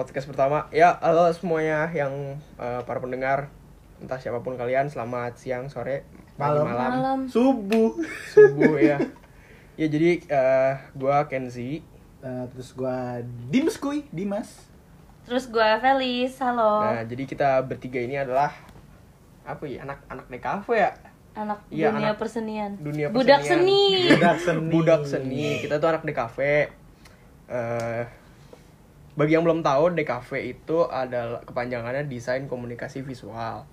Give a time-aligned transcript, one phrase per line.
[0.00, 0.64] podcast pertama.
[0.72, 3.52] Ya, halo semuanya yang eh, para pendengar,
[4.00, 6.08] entah siapa pun kalian, selamat siang, sore,
[6.40, 6.64] pagi, Malam.
[6.64, 7.20] malam, Malam.
[7.28, 8.00] Subuh.
[8.32, 8.96] subuh ya.
[9.76, 11.84] Ya jadi eh, gua Kenzi.
[12.24, 13.20] Eh, terus gua
[13.52, 14.72] Dimas kuy, Dimas.
[15.28, 16.80] Terus gue Felis, halo.
[16.80, 18.56] Nah, jadi kita bertiga ini adalah
[19.44, 19.84] apa ya?
[19.84, 20.90] Anak-anak DKV ya.
[21.30, 22.70] anak Iya, dunia anak persenian.
[22.80, 23.68] dunia Budak persenian.
[23.68, 24.10] seni.
[24.16, 24.70] Budak seni.
[24.72, 25.44] Budak seni.
[25.60, 26.38] Kita tuh anak DKV.
[27.52, 28.02] Eh
[29.20, 33.68] bagi yang belum tahu, DKV itu adalah kepanjangannya desain komunikasi visual.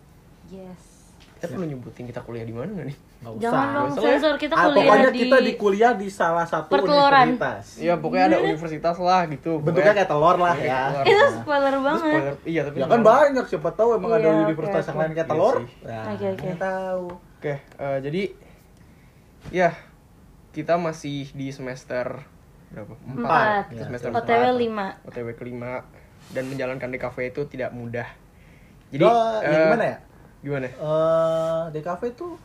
[0.46, 1.00] Yes.
[1.34, 2.98] Kita perlu nyebutin kita kuliah di mana nggak nih?
[3.18, 3.44] Nggak usah.
[3.44, 4.02] Jangan dong Usah.
[4.04, 7.26] sensor kita Ah, kuliah pokoknya di kita di kuliah di salah satu Perteloran.
[7.30, 7.66] universitas.
[7.78, 9.52] Iya, pokoknya ada universitas lah gitu.
[9.58, 10.82] Bentuknya kayak telur lah Iya, ya.
[10.84, 11.04] telur.
[11.06, 12.02] Itu Nah, spoiler banget.
[12.04, 12.36] spoiler.
[12.44, 15.00] Iya, tapi Ya kan banyak siapa tahu emang ada Iya, oke, universitas yang oke.
[15.00, 15.56] lain kayak Iya telur.
[15.56, 15.68] sih.
[15.80, 16.50] Ya, Oke, oke.
[16.58, 17.06] tahu.
[17.38, 18.22] Oke, eh, jadi
[19.50, 19.70] ya
[20.52, 22.26] kita masih di semester
[22.80, 22.94] berapa?
[23.08, 23.64] Empat.
[23.68, 24.94] Kita Ya, semester OTW empat.
[25.02, 25.08] 5.
[25.08, 25.72] OTW kelima
[26.30, 28.08] dan menjalankan DKV itu tidak mudah.
[28.88, 29.98] Jadi Jadi eh, gimana ya?
[30.40, 30.68] Gimana?
[30.68, 32.38] Eh, di kafe tuh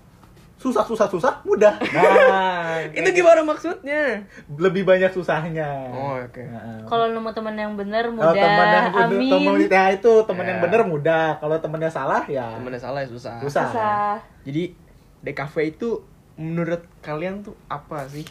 [0.55, 1.75] susah susah susah mudah.
[1.93, 4.23] Nah, itu gimana maksudnya?
[4.49, 5.91] lebih banyak susahnya.
[5.91, 6.39] Oh, oke.
[6.41, 8.39] Nah, Kalau nemu teman yang bener Kalau mudah.
[8.39, 9.31] teman yang bener, Amin.
[9.33, 10.63] temen, ya itu teman yang Ya.
[10.63, 11.27] bener mudah.
[11.37, 13.37] Kalau temennya salah ya Temennya salah ya susah.
[13.39, 13.67] susah.
[13.69, 14.15] Susah.
[14.43, 14.73] Jadi
[15.21, 15.89] DKV itu
[16.33, 18.25] menurut kalian tuh apa sih?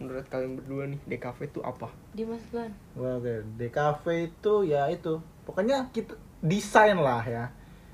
[0.00, 1.92] Menurut kalian berdua nih, DKV itu apa?
[2.10, 2.40] Dimas.
[2.50, 2.66] Wah,
[3.14, 5.20] Oke, DKV itu ya itu.
[5.44, 7.44] Pokoknya kita desain lah ya.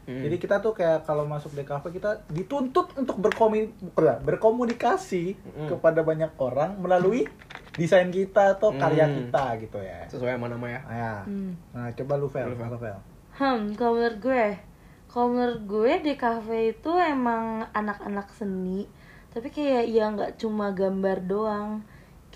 [0.06, 0.22] Hmm.
[0.22, 3.74] Jadi kita tuh kayak kalau masuk DKV kita dituntut untuk berkomi
[4.22, 5.68] berkomunikasi Hmm.
[5.68, 7.26] kepada banyak orang melalui
[7.74, 9.16] desain kita atau karya Hmm.
[9.18, 10.06] kita gitu ya.
[10.06, 10.80] sesuai sama nama ya.
[10.80, 11.14] Nah, ya.
[11.26, 11.52] Hmm.
[11.74, 12.78] Nah, coba lu Vel, Lu, Vel.
[12.78, 12.98] Vel?
[13.34, 14.46] Hmm, kalau menurut gue,
[15.10, 18.86] kalau menurut gue di cafe itu emang anak-anak seni,
[19.28, 21.84] tapi kayak ya nggak cuma gambar doang,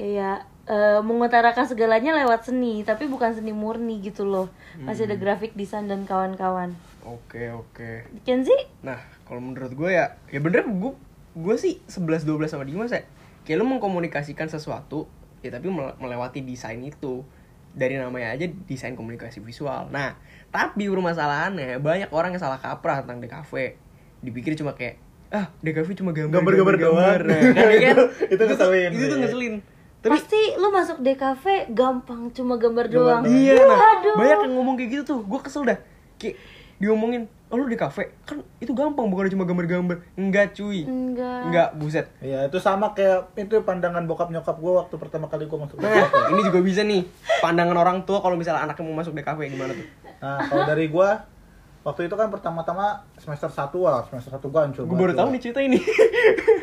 [0.01, 4.49] kayak eh, mengutarakan segalanya lewat seni, tapi bukan seni murni gitu loh.
[4.81, 6.73] Masih ada grafik desain dan kawan-kawan.
[7.03, 8.09] Oke, oke.
[8.23, 8.57] Kenzi?
[8.81, 10.93] Nah, kalau menurut gue ya, ya bener gue
[11.31, 13.05] gue sih 11 12 sama Dimas ya.
[13.43, 15.05] Kayak lu mengkomunikasikan sesuatu,
[15.41, 17.25] ya tapi mele- melewati desain itu.
[17.71, 19.87] Dari namanya aja desain komunikasi visual.
[19.89, 23.53] Nah, tapi permasalahannya banyak orang yang salah kaprah tentang DKV.
[24.21, 24.99] Dipikir cuma kayak
[25.31, 27.21] ah, DKV cuma gambar Gambar-gambar doang.
[27.27, 27.95] Nah, kan, ya kan?
[27.95, 29.23] Itu- itu ngeselin, Itu tuh ya.
[29.23, 29.55] ngeselin.
[30.01, 33.23] Tapi Pasti lu masuk DKV gampang, cuma gambar doang.
[33.29, 34.17] Iya, nah, Aduh.
[34.17, 35.21] banyak yang ngomong kayak gitu tuh.
[35.29, 35.77] Gue kesel dah.
[36.17, 36.41] Kayak
[36.81, 40.01] diomongin, oh lu di kafe kan itu gampang bukan cuma gambar-gambar.
[40.17, 40.89] Enggak cuy.
[40.89, 41.41] Enggak.
[41.53, 42.07] Enggak, buset.
[42.25, 46.09] Iya, itu sama kayak itu pandangan bokap nyokap gue waktu pertama kali gue masuk Nah,
[46.33, 47.05] ini juga bisa nih.
[47.45, 49.85] Pandangan orang tua kalau misalnya anaknya mau masuk di kafe gimana tuh?
[50.25, 51.09] Nah, kalau dari gue
[51.81, 52.87] waktu itu kan pertama-tama
[53.17, 55.79] semester 1 lah, semester 1 gue hancur Gue baru tahu nih cerita ini.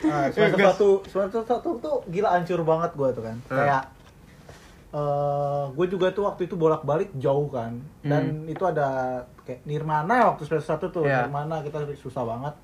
[0.07, 0.77] Nah, semester Gas.
[0.77, 3.37] satu, semester satu tuh gila hancur banget gue tuh kan.
[3.43, 3.57] Hmm.
[3.57, 3.83] Kayak
[4.87, 7.75] eh gue juga tuh waktu itu bolak-balik jauh kan.
[7.99, 8.87] Dan itu ada
[9.43, 11.09] kayak Nirmana ya waktu semester satu tuh, Hmm.
[11.09, 11.19] Iya.
[11.25, 12.55] Nirmana kita susah banget.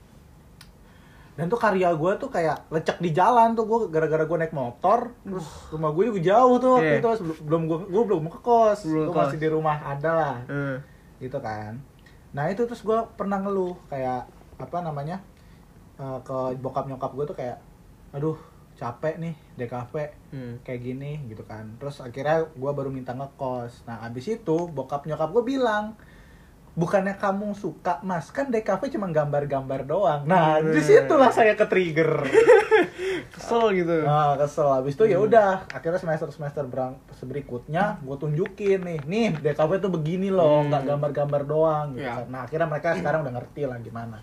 [1.33, 5.09] Dan tuh karya gue tuh kayak lecek di jalan tuh gue gara-gara gue naik motor,
[5.19, 7.01] terus rumah gue juga jauh tuh waktu Iya.
[7.01, 10.77] itu sebelum belum gue gue belum ke kos, gue masih di rumah ada lah Eh,
[11.19, 11.81] gitu kan
[12.33, 14.25] nah itu terus gue pernah ngeluh kayak
[14.57, 15.21] apa namanya
[16.01, 17.57] eh, ke bokap nyokap gue tuh kayak
[18.13, 18.37] aduh
[18.73, 19.93] capek nih DKV
[20.33, 20.53] hmm.
[20.65, 25.29] kayak gini gitu kan terus akhirnya gue baru minta ngekos nah abis itu bokap nyokap
[25.29, 25.93] gue bilang
[26.73, 30.69] bukannya kamu suka mas kan DKV cuma gambar-gambar doang nah Hmm.
[30.69, 32.11] di situlah saya ke trigger
[33.29, 34.03] Kesel gitu.
[34.03, 34.65] Nah, kesel.
[34.65, 38.99] Habis itu ya udah, akhirnya semester-semester berang berikutnya gue tunjukin nih.
[39.05, 40.69] Nih, DKV tuh begini loh, Hmm.
[40.69, 42.03] nggak gambar-gambar doang gitu.
[42.03, 42.19] Ya.
[42.19, 42.25] kan.
[42.27, 44.17] Nah, akhirnya mereka sekarang udah ngerti lah gimana.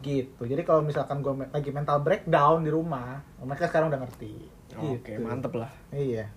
[0.00, 0.40] Gitu.
[0.40, 4.32] Jadi kalau misalkan gue lagi mental breakdown di rumah, mereka sekarang udah ngerti.
[4.76, 5.20] Oke, Gitu.
[5.20, 5.70] mantep lah.
[5.90, 6.30] Iya.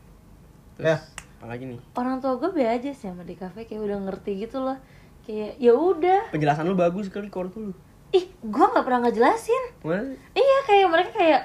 [0.76, 0.98] Terus Ya.
[1.40, 1.80] apa lagi nih?
[1.94, 4.78] Orang tua gue be aja sih sama di cafe kayak udah ngerti gitu loh.
[5.24, 6.22] Kayak ya udah.
[6.36, 7.74] Penjelasan lu bagus sekali tuh lu.
[8.14, 9.64] Ih, gue nggak pernah ngejelasin.
[9.82, 10.14] Mana?
[10.36, 11.42] Iya kayak mereka kayak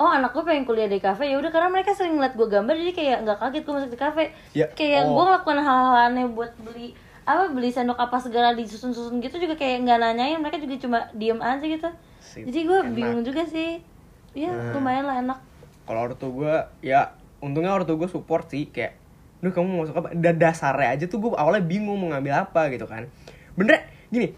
[0.00, 2.72] oh anak gue pengen kuliah di kafe ya udah karena mereka sering ngeliat gue gambar
[2.72, 4.24] jadi kayak nggak kaget gue masuk di kafe
[4.56, 5.12] Ya, kayak oh.
[5.12, 6.96] gue ngelakukan hal-hal aneh buat beli
[7.28, 11.36] apa beli sendok apa segala disusun-susun gitu juga kayak nggak nanyain mereka juga cuma diem
[11.36, 11.88] aja gitu
[12.24, 13.84] Sip, jadi gue bingung juga sih
[14.32, 14.72] ya Nah.
[14.72, 15.38] lumayan lah enak
[15.84, 17.12] Kalau ortu gue, ya
[17.44, 18.96] untungnya ortu gue support sih kayak,
[19.40, 20.08] duh kamu mau masuk apa?
[20.12, 23.08] Dan dasarnya aja tuh gue awalnya bingung mau ngambil apa gitu kan.
[23.52, 24.32] Bener, gini,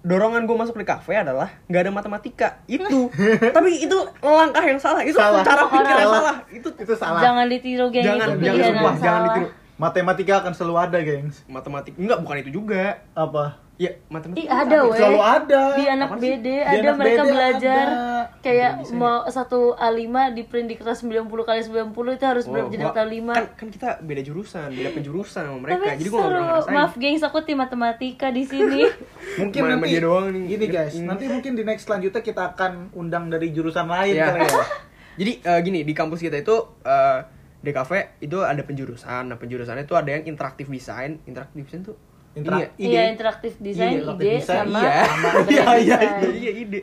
[0.00, 3.10] dorongan gue masuk di kafe adalah nggak ada matematika itu
[3.56, 5.42] tapi itu langkah yang salah itu Salah.
[5.42, 6.20] cara pikir yang Salah.
[6.20, 7.20] salah itu Itu salah.
[7.20, 9.48] jangan ditiru geng Jangan- itu jangan sumpah, jangan salah ditiru.
[9.76, 11.36] Matematika akan selalu ada, gengs.
[11.46, 13.60] matematik enggak bukan itu juga Apa?
[13.76, 14.40] Ya, matematika.
[14.40, 14.96] Ih, ada weh.
[14.96, 15.62] Selalu ada.
[15.76, 16.32] Di anak Apa sih?
[16.32, 18.20] BD Di ada anak mereka BD belajar ada.
[18.40, 20.00] kayak Bisa mau satu A5
[20.32, 23.32] di print di kertas 90 kali 90 itu harus berapa jadi gua- kata 5.
[23.34, 25.76] Kan, kan kita beda jurusan, beda penjurusan sama mereka.
[25.84, 26.48] Tapi jadi gua nggak pernah seru.
[26.48, 26.72] ngerasain.
[26.74, 28.80] Maaf gengs, aku tim matematika di sini.
[29.44, 30.44] Mungkin Mana nanti dia doang nih.
[30.48, 31.04] Gini guys, Ini.
[31.04, 34.24] nanti mungkin di next selanjutnya kita akan undang dari jurusan lain Iya.
[34.26, 34.64] kali ya.
[35.20, 37.18] Jadi eh, gini di kampus kita itu eh,
[37.60, 39.22] DKV itu ada penjurusan.
[39.26, 41.20] Nah penjurusannya itu ada yang interaktif design.
[41.24, 41.96] Interaktif design tuh
[42.36, 42.90] Interak- ini ya?
[42.92, 44.92] Iya, interaktif design, interaktif ide design, sama iya.
[45.48, 45.96] Iya, iya.
[46.20, 46.80] Iya iya ide.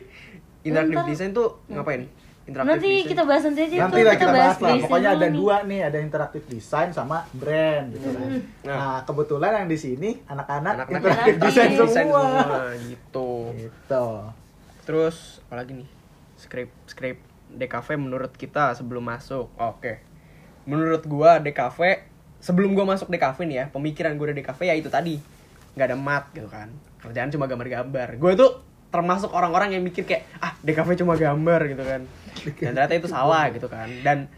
[0.60, 2.02] Interaktif design tuh ngapain?
[2.44, 3.08] Interaktif Nanti design.
[3.08, 4.68] kita bahas nanti aja Nanti lah kita bahas lah.
[4.68, 5.32] desain Pokoknya ada nih.
[5.32, 8.28] dua nih, ada interaktif design sama brand gitu kan.
[8.62, 8.76] Nah.
[8.76, 12.22] Nah, kebetulan yang di sini anak-anak Anak-anak interaktif desain semua.
[12.82, 13.28] gitu.
[13.54, 14.06] Gitu.
[14.82, 15.88] Terus apalagi nih?
[16.36, 19.48] Script script DKV menurut kita sebelum masuk.
[19.54, 20.02] Oke.
[20.64, 21.78] Menurut gua DKV
[22.36, 25.16] sebelum gua masuk DKV nih ya, pemikiran gua dari DKV ya itu tadi.
[25.74, 26.70] Nggak ada mat gitu kan.
[27.02, 28.16] Kerjaan cuma gambar-gambar.
[28.16, 28.62] Gue tuh
[28.94, 32.06] termasuk orang-orang yang mikir kayak ah DKV cuma gambar gitu kan.
[32.62, 33.90] Dan ternyata itu salah gitu kan.
[34.06, 34.30] Dan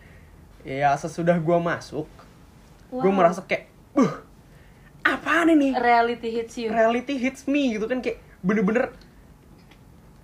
[0.64, 2.08] ya sesudah gua masuk,
[2.90, 3.12] Wow.
[3.14, 4.10] merasa kayak, "Buh,
[5.04, 6.72] apaan ini?" reality hits you.
[6.72, 8.90] reality hits me gitu kan kayak bener-bener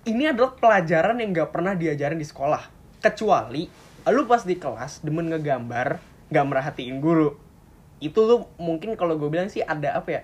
[0.03, 2.67] ini adalah pelajaran yang nggak pernah diajarin di sekolah
[2.99, 3.67] kecuali
[4.03, 7.39] lu pas di kelas demen ngegambar nggak merhatiin guru
[8.03, 10.21] itu lu mungkin kalau gue bilang sih ada apa ya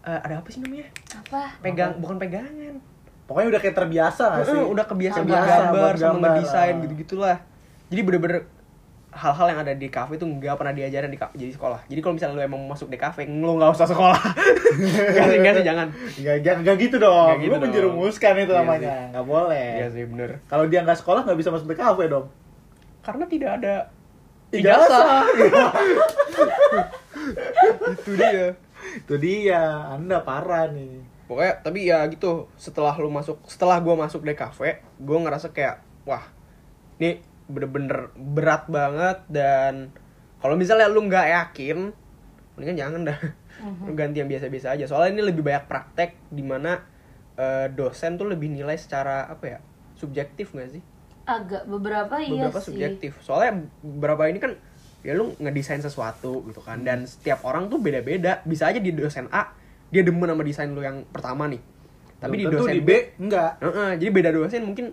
[0.00, 1.42] Eh, ada apa sih namanya Apa?
[1.58, 2.78] pegang bukan pegangan
[3.24, 4.56] Pokoknya udah kayak terbiasa gak sih?
[4.56, 6.30] Udah kebiasaan buat gambar sama gambar.
[6.32, 6.82] ngedesain Ah.
[6.82, 7.36] gitu gitulah
[7.86, 8.40] jadi bener-bener
[9.10, 12.34] hal-hal yang ada di kafe itu nggak pernah diajarin di jadi sekolah jadi kalau misalnya
[12.34, 14.20] lu emang mau masuk di kafe lu nggak usah sekolah
[15.10, 17.26] nggak sih nggak sih jangan Nggak, jangan nggak gitu dong.
[17.26, 17.64] Nggak gitu Lu dong.
[17.64, 18.94] menjerumuskan itu Iya namanya.
[19.10, 19.70] Nggak boleh.
[19.74, 22.26] Iya sih bener Kalau dia nggak sekolah nggak bisa masuk di kafe dong.
[23.00, 23.74] karena tidak ada
[24.50, 25.24] Ijazah.
[27.90, 28.46] itu dia
[28.96, 29.60] itu dia.
[29.90, 31.04] Anda parah nih.
[31.28, 34.60] pokoknya tapi ya gitu setelah lu masuk setelah gua masuk DKV
[34.96, 36.24] gua ngerasa kayak wah
[36.96, 39.92] ini bener-bener berat banget dan
[40.40, 41.92] kalau misalnya lu nggak yakin
[42.56, 43.18] mendingan jangan dah
[43.84, 46.80] lu ganti yang biasa-biasa aja soalnya ini lebih banyak praktek di mana
[47.36, 49.58] eh, dosen tuh lebih nilai secara apa ya
[49.94, 50.82] subjektif nggak sih
[51.28, 52.72] Agak beberapa, iya beberapa sih.
[52.72, 54.56] subjektif soalnya beberapa ini kan
[55.06, 59.30] ya lu ngedesain sesuatu gitu kan dan setiap orang tuh beda-beda bisa aja di dosen
[59.30, 59.54] A
[59.88, 61.62] dia demen sama desain lu yang pertama nih
[62.18, 62.90] tapi di Belum tentu dosen di B
[63.22, 63.50] enggak.
[63.62, 64.86] Heeh, jadi beda dosen mungkin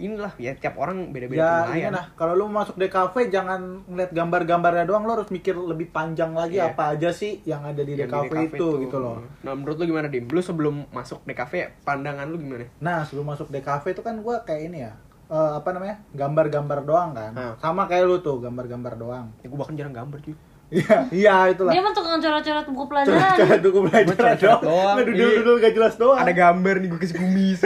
[0.00, 2.08] inilah ya tiap orang beda-beda Ya, ini lah.
[2.16, 6.72] Kalau lu masuk DKV jangan ngeliat gambar-gambarnya doang, lu harus mikir lebih panjang lagi Iya.
[6.72, 9.20] apa aja sih yang ada di Yang DKV, di itu gitu loh.
[9.44, 10.24] Nah, menurut lu gimana, Dim?
[10.24, 12.64] Lu sebelum masuk DKV, pandangan lu gimana?
[12.80, 14.96] Nah, sebelum masuk DKV itu kan gua kayak ini ya.
[15.30, 15.96] Eh, apa namanya?
[16.12, 17.32] Gambar-gambar doang kan.
[17.38, 17.54] Ah.
[17.62, 19.26] Sama kayak lu tuh, gambar-gambar doang.
[19.40, 20.34] Ya, gue bahkan jarang gambar, cuy.
[20.70, 21.74] Iya, iya itulah.
[21.74, 23.18] Dia mah tukang coret-coret buku pelajaran.
[23.18, 24.96] Coba-coba dulu Gua belajar coret-coret doang.
[25.02, 26.18] Ngedudul-dudul gak jelas doang.
[26.22, 27.58] Ada gambar nih gue kasih kumis.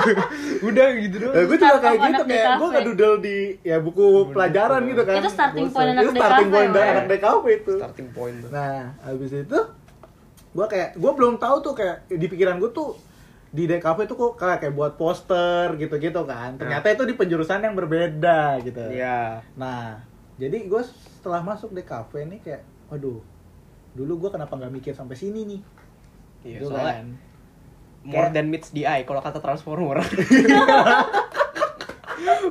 [0.68, 1.32] Udah gitu doang.
[1.32, 2.74] Eh, gue juga kayak gitu kayak gue DKV.
[2.76, 4.04] ngedudel di ya buku
[4.36, 5.14] pelajaran gitu kan.
[5.24, 7.74] Itu starting point anak Itu starting DKV, point anak DKV itu.
[7.80, 8.36] Starting point.
[8.52, 9.58] Nah, habis itu
[10.52, 12.92] gue kayak gue belum tahu tuh kayak di pikiran gue tuh
[13.52, 16.56] di DKV tuh kok kayak, kayak buat poster gitu-gitu kan.
[16.56, 18.80] Ternyata itu di penjurusan yang berbeda gitu.
[18.88, 19.44] Iya.
[19.54, 20.00] Nah,
[20.34, 23.20] jadi gue setelah masuk DKV nih kayak, waduh,
[23.92, 25.60] dulu gue kenapa nggak mikir sampai sini nih?
[26.42, 27.06] Iya, Gitu soalnya kan.
[28.02, 30.00] more than meets the eye kalau kata Transformer.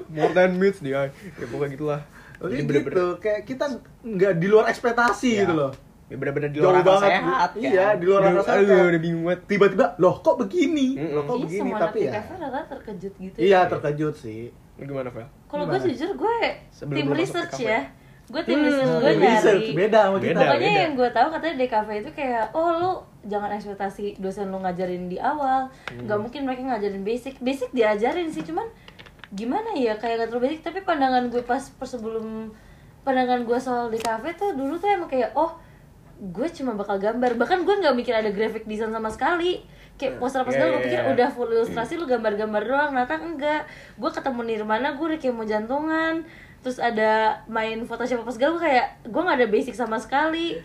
[0.09, 1.11] more than meets the eye.
[1.33, 2.01] Ya pokoknya gitulah.
[2.37, 3.65] Oke Jadi gitu, bener-bener- kayak kita
[4.01, 5.39] nggak di luar ekspektasi Ya.
[5.41, 5.71] gitu loh.
[6.11, 7.11] Ya bener-bener di luar akal banget.
[7.15, 7.49] sehat.
[7.55, 7.93] Iya, kan.
[7.95, 8.59] di luar akal Aduh, sehat.
[8.59, 9.41] Aduh, udah bingung banget.
[9.47, 10.87] Tiba-tiba, loh kok begini?
[10.93, 11.13] Mm-mm.
[11.13, 11.69] Loh kok Iya, begini?
[11.73, 13.37] Tapi ya, rata terkejut gitu.
[13.39, 14.41] iya terkejut sih.
[14.75, 15.23] Gimana, Vel?
[15.45, 16.37] Kalau gue jujur gue
[16.69, 17.79] Sebelum tim research ya.
[18.27, 19.67] Gue tim Hmm, research gue nyari.
[19.73, 20.27] beda sama kita.
[20.29, 20.81] Beda, Pokoknya beda.
[20.81, 22.91] yang gue tahu katanya DKV itu kayak oh lu
[23.23, 25.61] jangan ekspektasi dosen lu ngajarin di awal.
[25.85, 26.01] Hmm.
[26.01, 27.39] Nggak mungkin mereka ngajarin basic.
[27.39, 28.67] Basic diajarin sih cuman
[29.31, 32.51] gimana ya kayak gak terlalu basic tapi pandangan gue pas pas sebelum
[33.01, 35.55] pandangan gue soal DKV tuh dulu tuh emang kayak oh
[36.21, 37.33] gue cuma bakal gambar.
[37.33, 39.65] Bahkan gue nggak mikir ada graphic design sama sekali.
[39.97, 41.09] Kayak poster poster Iya, gue iya, pikir iya.
[41.17, 42.89] udah full ilustrasi lu gambar-gambar doang.
[42.93, 43.61] Ternyata enggak.
[43.97, 46.21] Gue ketemu Nirmana gue udah kayak mau jantungan.
[46.61, 50.61] Terus ada main Photoshop apa segala gue kayak gue nggak ada basic sama sekali.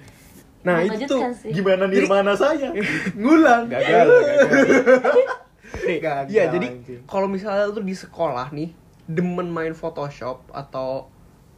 [0.60, 1.50] Nah, itu Mengejutkan tuh sih.
[1.56, 2.74] Gimana nirmana saya?
[3.22, 3.70] Ngulang.
[3.72, 5.12] gagal gagal
[5.86, 6.68] nih Gagal, iya jadi
[7.06, 8.70] kalau misalnya lu di sekolah nih
[9.06, 11.10] demen main Photoshop atau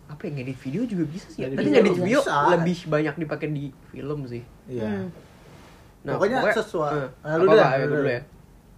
[0.08, 1.46] apa ya ngedit video juga bisa sih ya.
[1.46, 2.34] Ngedit tapi video ngedit video bisa.
[2.50, 4.88] lebih banyak dipakai di film sih Iya.
[4.88, 5.08] Hmm.
[6.08, 8.22] Pokoknya sesuai- eh, eh, lu dulu ya, ayo lu dulu ya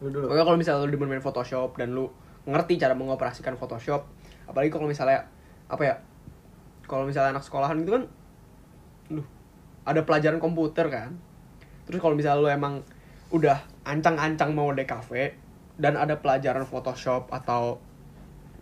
[0.00, 0.24] Lu dulu.
[0.26, 2.10] pokoknya kalau misalnya lu main Photoshop dan lu
[2.42, 4.08] ngerti cara mengoperasikan Photoshop
[4.44, 5.28] apalagi kalau misalnya
[5.66, 5.94] apa ya
[6.82, 8.04] kalau misalnya anak sekolahan gitu kan
[9.10, 9.22] lu
[9.82, 11.14] ada pelajaran komputer kan
[11.84, 12.74] terus kalau misalnya lu emang
[13.30, 15.10] udah ancang-ancang mau DKV
[15.76, 17.78] dan ada pelajaran Photoshop atau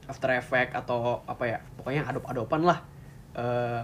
[0.09, 2.79] After Effect atau apa ya pokoknya adop-adopan lah
[3.37, 3.83] eh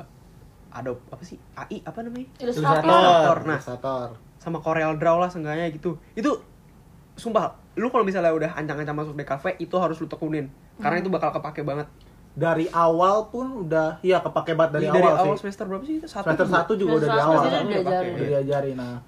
[0.75, 2.83] adop apa sih AI apa namanya Ilustrator.
[2.83, 3.37] Ilustrator.
[3.47, 3.59] Nah.
[3.61, 4.09] Ilustrator.
[4.41, 6.29] sama Corel Draw lah seenggaknya gitu itu
[7.15, 11.31] sumpah lu kalau misalnya udah ancang-ancang masuk DKV itu harus lu tekunin karena itu bakal
[11.31, 11.87] kepake banget
[12.35, 15.47] Dari awal pun udah iya kepake banget dari, Ih, dari awal, awal sih.
[15.47, 16.57] semester berapa sih satu Semester juga.
[16.59, 17.39] satu juga udah Semester di satu awal.
[17.39, 18.13] udah Udah diajarin.
[18.13, 18.99] Udah diajarin nah.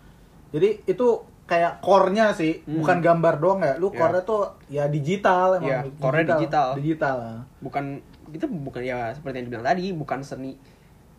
[0.55, 1.07] Jadi itu
[1.47, 2.83] kayak core-nya sih, Hmm.
[2.83, 3.75] bukan gambar doang ya.
[3.77, 3.97] Lu Iya.
[3.97, 5.65] core-nya tuh ya digital emang.
[5.65, 6.69] Iya, core-nya digital.
[6.75, 7.17] Digital.
[7.59, 7.85] bukan
[8.29, 10.59] itu bukan ya seperti yang dibilang tadi bukan seni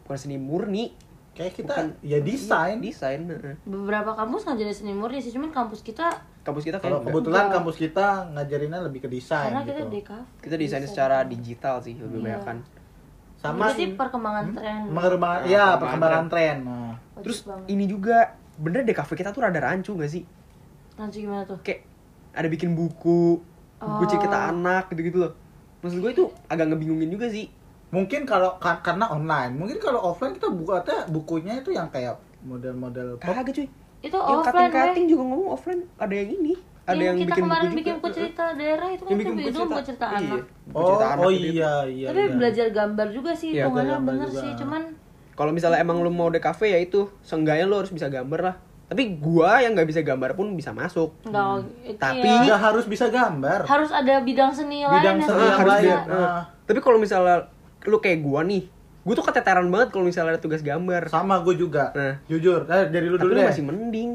[0.04, 0.92] bukan seni murni
[1.34, 2.78] Kayak kita bukan ya desain.
[2.78, 3.56] desain heeh.
[3.64, 6.10] Beberapa kampus ngajarin seni murni sih, cuman kampus kita
[6.42, 7.56] kampus kita Kalau kayak kebetulan Enggak.
[7.56, 10.02] kampus kita ngajarinnya lebih ke desain karena kita gitu.
[10.08, 10.24] kafe.
[10.42, 12.26] kita desain secara digital sih lebih Iya.
[12.34, 12.58] banyak kan
[13.38, 14.82] Sama Berarti perkembangan tren.
[14.90, 16.58] Perkembangan, Nah, ya perkembangan tren.
[16.60, 16.94] Nah.
[17.22, 17.66] Terus banget.
[17.70, 20.24] ini juga bener deh kafe kita tuh rada rancu gak sih
[20.96, 21.62] Lanjut gimana tuh?
[21.62, 21.86] kayak
[22.34, 23.38] ada bikin buku
[23.78, 24.10] buku Oh.
[24.10, 25.34] cerita anak gitu gitu loh
[25.80, 27.48] maksud gue itu agak ngebingungin juga sih
[27.88, 33.16] Mungkin kalau ka- karena online, mungkin kalau offline kita buatnya bukunya itu yang kayak model-model
[33.16, 33.32] pop.
[33.32, 33.68] kagak cuy
[34.04, 35.08] Itu yang offline, weh.
[35.08, 38.44] juga ngomong offline ada yang ini ada yang, kita bikin kemarin buku bikin buku cerita
[38.54, 40.44] daerah itu kan yang bikin buku itu buku cerita Iya, anak.
[40.66, 41.48] buku Oh, cerita anak oh gitu.
[41.50, 42.08] iya iya.
[42.08, 42.34] Tapi iya.
[42.34, 44.42] belajar gambar juga sih, Iya, hitungannya gambar bener juga.
[44.42, 44.82] sih, cuman
[45.38, 48.56] kalau misalnya emang lu mau DKV ya itu seenggaknya lu harus bisa gambar lah
[48.88, 52.86] tapi gua yang nggak bisa gambar pun bisa masuk enggak itu Tapi ya, Nggak harus
[52.86, 53.60] bisa gambar.
[53.64, 55.98] harus ada bidang seni Bidang lain seni yang harus lain.
[56.08, 56.42] Nah.
[56.64, 57.52] Tapi kalau misalnya
[57.84, 58.64] lu kayak gua nih
[59.04, 61.92] gua tuh keteteran banget kalau misalnya ada tugas gambar Sama gue juga.
[61.92, 62.16] Nah.
[62.26, 62.64] Jujur.
[62.66, 63.48] Eh, dari lu tapi dulu lu deh.
[63.48, 64.10] masih mending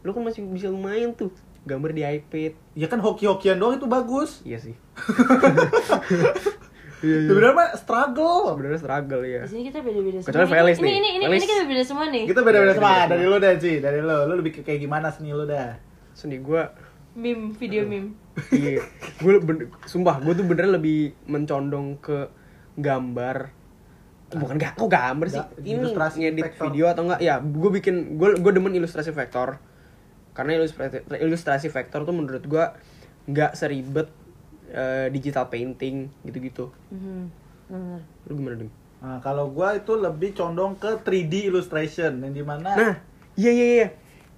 [0.00, 1.30] lu kan masih bisa lumayan tuh
[1.62, 4.42] gambar di iPad Ya kan hoki-hokian doang itu bagus.
[4.42, 4.74] iya sih
[7.00, 8.52] Sebenarnya mah struggle.
[8.52, 10.28] sebenarnya struggle ya Di sini kita beda-beda semua.
[10.28, 10.92] Kecuali Felis ini, nih.
[10.92, 11.38] ini, ini, Felis.
[11.38, 12.24] ini kita beda semua nih.
[12.24, 12.90] Kita beda-beda Iya, semua.
[12.90, 13.72] beda-beda Dari lu deh, Ci.
[13.78, 14.16] Dari lu.
[14.22, 15.70] Lu lebih ke- kayak gimana seni lu dah?
[16.12, 16.68] seni gua
[17.10, 18.14] Meme, video meme.
[18.52, 18.78] iya
[19.16, 22.30] gue bener, sumpah gue tuh bener lebih mencondong ke
[22.76, 23.50] gambar
[24.30, 26.64] bukan gak kok gambar sih ini ilustrasi ngedit vektor.
[26.64, 29.58] video atau enggak ya gue bikin gue gue demen ilustrasi vektor
[30.30, 32.64] karena ilustrasi ilustrasi vektor tuh menurut gue
[33.26, 34.06] nggak seribet
[34.70, 37.20] eh, digital painting gitu-gitu Mhm,
[37.68, 38.00] bener.
[38.26, 42.70] lu gimana dim Nah, kalau gua itu lebih condong ke 3D illustration yang di mana
[42.70, 42.94] nah
[43.32, 43.88] iya iya iya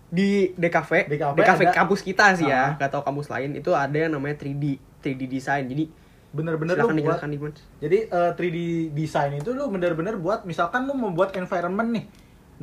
[0.06, 3.96] di DKV DKV DKV ada- kampus kita sih ya gak tau kampus lain itu ada
[3.96, 5.90] yang namanya 3D 3D design jadi
[6.32, 7.30] bener-bener lu buat dijelaskan.
[7.78, 8.58] Jadi eh, 3D
[8.96, 12.04] design itu lu bener-bener buat misalkan lu membuat environment nih.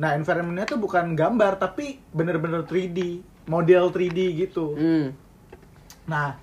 [0.00, 4.74] Nah, environmentnya tuh bukan gambar tapi bener-bener 3D, model 3D gitu.
[4.74, 5.06] hmm.
[6.10, 6.34] Nah,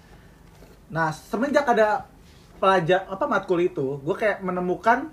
[0.87, 2.07] nah semenjak ada
[2.55, 5.11] pelajar apa matkul itu, gue kayak menemukan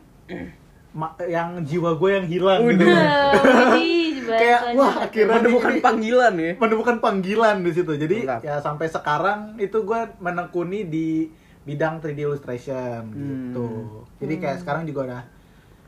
[0.91, 2.87] ma- yang jiwa gue yang hilang gitu.
[2.87, 7.93] Nah, wih, Kayak, wah, akhirnya- menemukan ini- panggilan ya menemukan panggilan di situ.
[7.93, 8.41] Jadi Mantap.
[8.41, 11.29] ya sampai sekarang itu gue menekuni di
[11.63, 13.21] bidang 3D illustration Hmm.
[13.53, 13.69] gitu.
[14.17, 15.23] Jadi kayak sekarang juga udah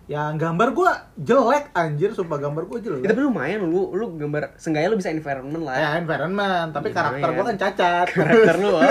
[0.06, 3.00] yang gambar gue jelek anjir sumpah gambar gue jelek.
[3.02, 7.02] Ya, tapi lumayan lu lu gambar seenggaknya lu bisa environment lah ya environment, tapi Lumayan.
[7.12, 8.06] karakter gue kan cacat.
[8.08, 8.86] karakter lu ah.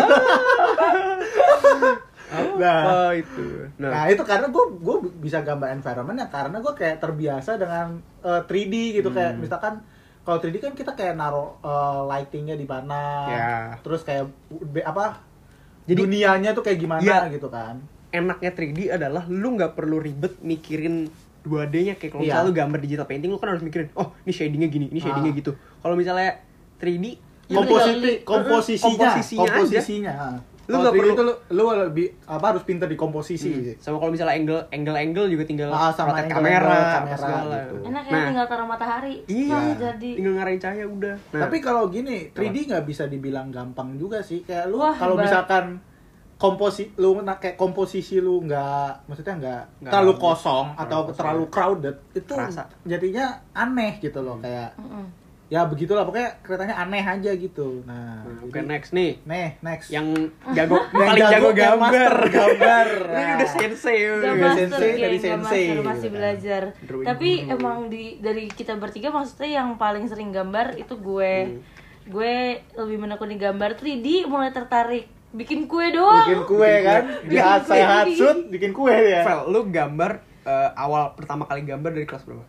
[2.56, 2.82] Nah.
[2.84, 3.46] apa itu
[3.78, 7.96] Nah, nah, itu karena gue gue bisa gambar environment ya karena gue kayak terbiasa dengan
[8.22, 9.42] eh, 3D gitu kayak Hmm.
[9.42, 9.74] misalkan
[10.20, 13.56] kalau 3D kan kita kayak naro eh, lightingnya di mana, Ya.
[13.80, 14.28] terus kayak
[14.82, 15.22] apa
[15.86, 17.30] Jadi- dunianya tuh kayak gimana Ya.
[17.30, 17.78] gitu kan.
[18.18, 21.08] Enaknya 3D adalah lu nggak perlu ribet mikirin
[21.42, 24.66] 2D-nya kayak kalau misalnya lu gambar digital painting lu kan harus mikirin oh ini shadingnya
[24.68, 25.38] gini ini shadingnya Ah.
[25.38, 26.42] gitu kalau misalnya
[26.76, 27.06] 3D
[27.46, 29.54] ya lu Komposisi, tinggal li- komposisinya, Komposisinya aja.
[29.54, 30.14] komposisinya.
[30.66, 33.54] Lu nggak perlu itu lu, lu lebih apa harus pinter di komposisi.
[33.54, 33.78] Hmm.
[33.78, 37.56] sama kalau misalnya angle angle angle juga tinggal Ah, sama angle- kamera, angle kamera segala.
[37.62, 37.76] gitu.
[37.86, 38.26] Enak ya Nah.
[38.26, 39.16] tinggal taruh matahari.
[39.28, 40.10] Iya, Bang, jadi.
[40.18, 41.16] tinggal ngarahin cahaya udah.
[41.30, 44.42] Nah, Tapi kalau gini, 3D nggak bisa dibilang gampang juga sih.
[44.42, 45.66] Kayak lu kalau misalkan
[46.36, 50.22] komposi lu nak kayak komposisi lu nggak maksudnya nggak terlalu bagus.
[50.22, 51.16] kosong Terlalu atau kosong.
[51.16, 52.64] terlalu crowded itu Kerasa.
[52.84, 55.06] jadinya aneh gitu loh kayak Mm-mm.
[55.46, 57.80] ya begitulah pokoknya kelihatannya aneh aja gitu.
[57.84, 59.22] Nah, Nah, oke jadi- next nih.
[59.24, 59.88] Nih, next.
[59.88, 60.08] Yang
[60.58, 61.80] jago Yang paling jago, jago, yang gambar.
[61.80, 62.88] master gambar.
[63.16, 63.98] Ini udah sensei.
[64.02, 64.54] Gak udah.
[64.58, 66.16] Sensei, geng, dari sensei, master, masih gitu.
[66.18, 66.62] belajar.
[66.82, 67.54] Drawing Tapi guru.
[67.54, 71.34] emang di dari kita bertiga maksudnya yang paling sering gambar itu gue.
[71.46, 71.62] Hmm.
[72.06, 72.36] Gue
[72.76, 76.26] lebih menekuni gambar 3D mulai tertarik bikin kue doang.
[76.26, 77.70] bikin kue kan Bikin lihat kue.
[77.70, 80.12] saya hatsut bikin kue ya Vel, lu gambar
[80.42, 82.46] eh, awal pertama kali gambar dari kelas berapa?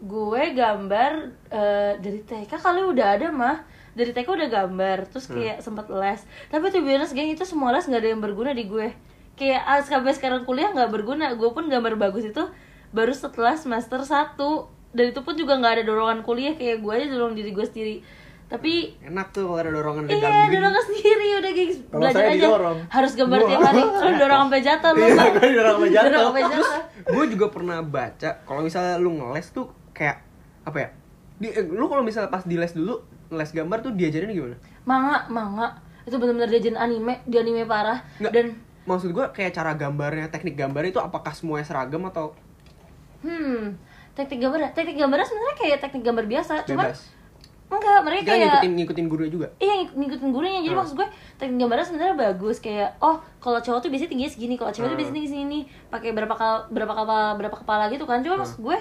[0.00, 1.12] Gue gambar
[1.48, 3.58] eh, dari TK kali udah ada mah.
[3.90, 5.36] Dari TK udah gambar, terus Hmm.
[5.36, 6.20] kayak sempet les.
[6.46, 8.94] Tapi tuh biasa geng itu semua les nggak ada yang berguna di gue.
[9.34, 11.34] Kayak ah, sampai sekarang kuliah nggak berguna.
[11.34, 12.40] Gue pun gambar bagus itu
[12.90, 14.38] baru setelah semester 1
[14.90, 17.96] dan itu pun juga nggak ada dorongan kuliah kayak gue aja dorong diri gue sendiri
[18.50, 20.54] tapi Enak tuh kalau ada dorongan dari dalam iya gini.
[20.58, 22.38] dorong sendiri udah guys Kalau belajar saya aja.
[22.42, 22.78] didorong.
[22.88, 23.80] harus gambar tiap hari.
[23.80, 26.10] Terus dorong sampai jatuh lu Iya, gue didorong sampai jatuh.
[26.10, 26.80] dorong sampai jatuh.
[27.06, 30.16] gue juga pernah baca kalau misalnya lu ngeles tuh kayak
[30.60, 30.88] apa ya
[31.36, 34.56] di, eh, lu kalau misalnya pas di les dulu les gambar tuh diajarin gimana?
[34.82, 35.68] Manga manga.
[36.02, 38.02] Itu benar-benar diajarin anime di anime parah.
[38.18, 38.46] Nggak, dan
[38.82, 42.34] maksud gue kayak cara gambarnya teknik gambar itu apakah semuanya seragam atau
[43.20, 43.76] hmm
[44.12, 47.00] teknik gambar teknik gambarnya sebenarnya kayak teknik gambar biasa cuman bebas
[47.70, 50.80] enggak mereka kita kayak ngikutin ngikutin gurunya juga Iya ng- ngikutin gurunya jadi Hmm.
[50.80, 54.68] maksud gue teknik gambarnya sebenarnya bagus kayak oh kalau cowok tuh biasanya tingginya segini kalau
[54.68, 54.98] cewek tuh Hmm.
[54.98, 58.26] biasanya tinggi segini pakai berapa kal berapa kepala berapa kepala gitu kan Hmm.
[58.26, 58.78] cuma maksud gue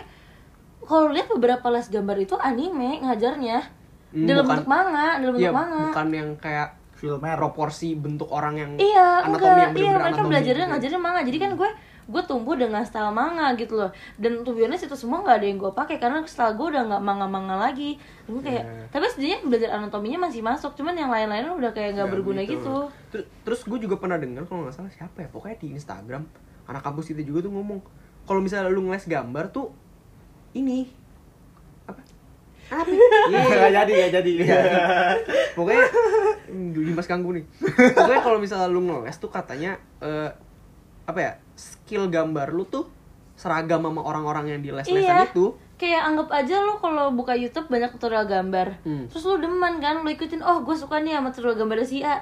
[0.81, 3.57] kalau lihat beberapa les gambar itu anime ngajarnya
[4.09, 7.37] Hmm, dalam bukan- bentuk manga dalam bentuk Iya, manga bukan yang kayak Filmer.
[7.37, 10.73] proporsi bentuk orang yang iya anatomi enggak yang iya bener-bener mereka anatomi belajarnya gitu ya.
[10.73, 11.69] ngajarin manga jadi kan gue
[12.09, 15.57] gue tumbuh dengan style manga gitu loh dan be honest itu semua nggak ada yang
[15.57, 18.89] gue pakai karena style gue udah nggak manga-manga lagi gue kayak Iya.
[18.89, 22.89] tapi setidaknya belajar anatominya masih masuk cuman yang lain-lainnya udah kayak nggak Ya, berguna gitu,
[23.13, 26.25] Terus, terus gue juga pernah dengar kalau nggak salah siapa ya pokoknya di Instagram
[26.65, 27.77] anak kampus itu juga tuh ngomong
[28.25, 29.69] kalau misalnya lu ngeles gambar tuh
[30.51, 30.89] ini
[31.85, 32.01] apa
[32.73, 32.89] apa
[33.29, 33.41] Iya.
[33.49, 34.31] Nggak jadi, nggak jadi.
[34.41, 34.61] Iya.
[35.57, 35.85] pokoknya
[36.73, 37.45] Dimas Kanggu nih
[37.93, 40.29] pokoknya kalau misalnya lu ngeles tuh katanya eh,
[41.05, 42.87] apa ya skill gambar lu tuh
[43.35, 45.27] seragam sama orang-orang yang di les-lesan Iya.
[45.27, 49.07] itu kayak anggap aja lu kalau buka YouTube banyak tutorial gambar Hmm.
[49.07, 52.19] terus lu demen kan lu ikutin oh gue suka nih sama tutorial gambar si A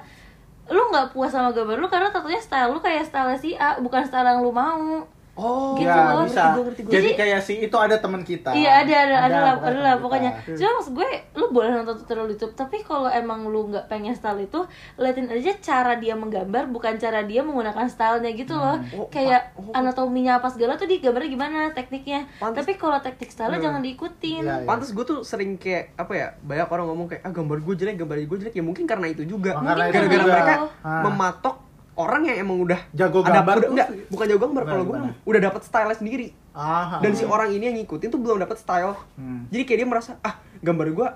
[0.68, 4.02] lu nggak puas sama gambar lu karena tatonya style lu kayak style si A bukan
[4.02, 5.02] style yang lu mau
[5.38, 6.26] oh Gitu ya loh.
[6.26, 6.42] bisa.
[6.42, 6.90] Ngerti gua, ngerti gua.
[6.90, 8.50] Jadi Jadi- kayak si itu ada teman kita.
[8.50, 10.30] Iya ada ada ada, lah ada lah pokoknya.
[10.42, 10.58] kita.
[10.58, 14.40] Cuma maksud gue lu boleh nonton tutorial YouTube tapi kalau emang lu nggak pengen style
[14.40, 14.60] itu
[14.96, 18.76] liatin aja cara dia menggambar bukan cara dia menggunakan stylenya gitu loh.
[18.92, 19.72] Oh, Kayak pa- oh.
[19.72, 22.26] anatominya apa segala tuh digambarnya gimana tekniknya.
[22.36, 23.66] Pantes- Tapi kalau teknik stylenya Hmm.
[23.68, 24.42] jangan diikutin.
[24.42, 24.66] Iya, iya.
[24.66, 27.96] Pantes gue tuh sering kayak apa ya banyak orang ngomong kayak ah gambar gue jelek
[27.96, 30.34] gambar gue jelek ya mungkin karena itu juga Oh, karena juga.
[30.34, 31.02] mereka Ah.
[31.02, 31.56] mematok
[31.94, 33.88] orang yang emang udah Jago ada- gambar udah, tuh enggak.
[34.08, 37.76] Bukan jago gambar kalau gue udah dapat style sendiri Ah, dan si orang ini yang
[37.76, 39.46] ngikutin tuh belum dapat style Hmm.
[39.46, 41.08] jadi kayak dia merasa ah gambar gue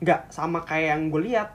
[0.00, 1.54] nggak sama kayak yang gue lihat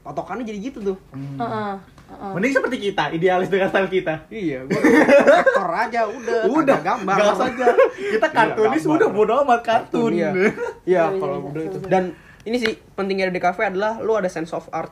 [0.00, 1.36] patokannya jadi gitu tuh Hmm.
[1.36, 1.72] Heeh,
[2.10, 2.32] heeh.
[2.32, 4.14] Mending seperti kita, idealis dengan style kita.
[4.28, 4.80] iya gue
[5.22, 7.66] aktor aja udah Udah gambar Gas aja.
[8.10, 8.96] Kita kartunis gambar.
[8.96, 10.10] udah bodo amat kartun.
[10.10, 10.50] iya Iya,
[10.90, 12.04] iya iya, kalau iya, gue bilang itu dan
[12.42, 14.90] ini sih pentingnya di cafe adalah lu ada sense of art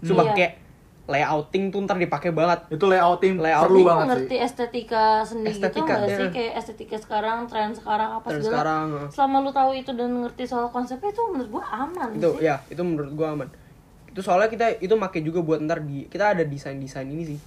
[0.00, 0.34] Sumpah Iya.
[0.34, 0.52] kayak
[1.10, 2.70] layouting tuh ntar dipakai banget.
[2.70, 3.66] Itu layouting Layouting.
[3.66, 4.46] perlu Lu banget ngerti sih.
[4.46, 6.16] estetika seni gitu Estetika, nggak iya.
[6.16, 8.54] sih kayak estetika sekarang tren sekarang apa Dan segala.
[8.54, 12.46] sekarang selama lu tahu itu dan ngerti soal konsepnya itu menurut gua aman itu sih.
[12.46, 13.48] ya itu menurut gua aman.
[14.06, 17.38] Itu soalnya kita itu make juga buat ntar di kita ada desain desain ini sih.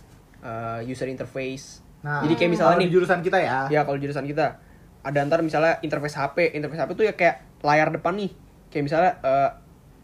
[0.44, 1.80] Uh, user interface.
[2.04, 3.72] Nah, jadi kayak misalnya nih di jurusan kita ya.
[3.72, 4.60] ya kalau jurusan kita.
[5.04, 8.32] Ada ntar misalnya interface HP interface HP tuh ya kayak layar depan nih.
[8.68, 9.50] Kayak misalnya uh,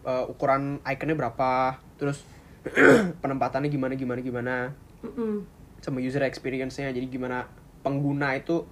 [0.07, 1.75] uh, ukuran iconnya berapa.
[1.99, 2.23] Terus
[3.21, 4.55] penempatannya gimana gimana gimana
[4.99, 5.43] Mm-mm.
[5.79, 7.47] sama user experience-nya jadi gimana
[7.79, 8.67] pengguna itu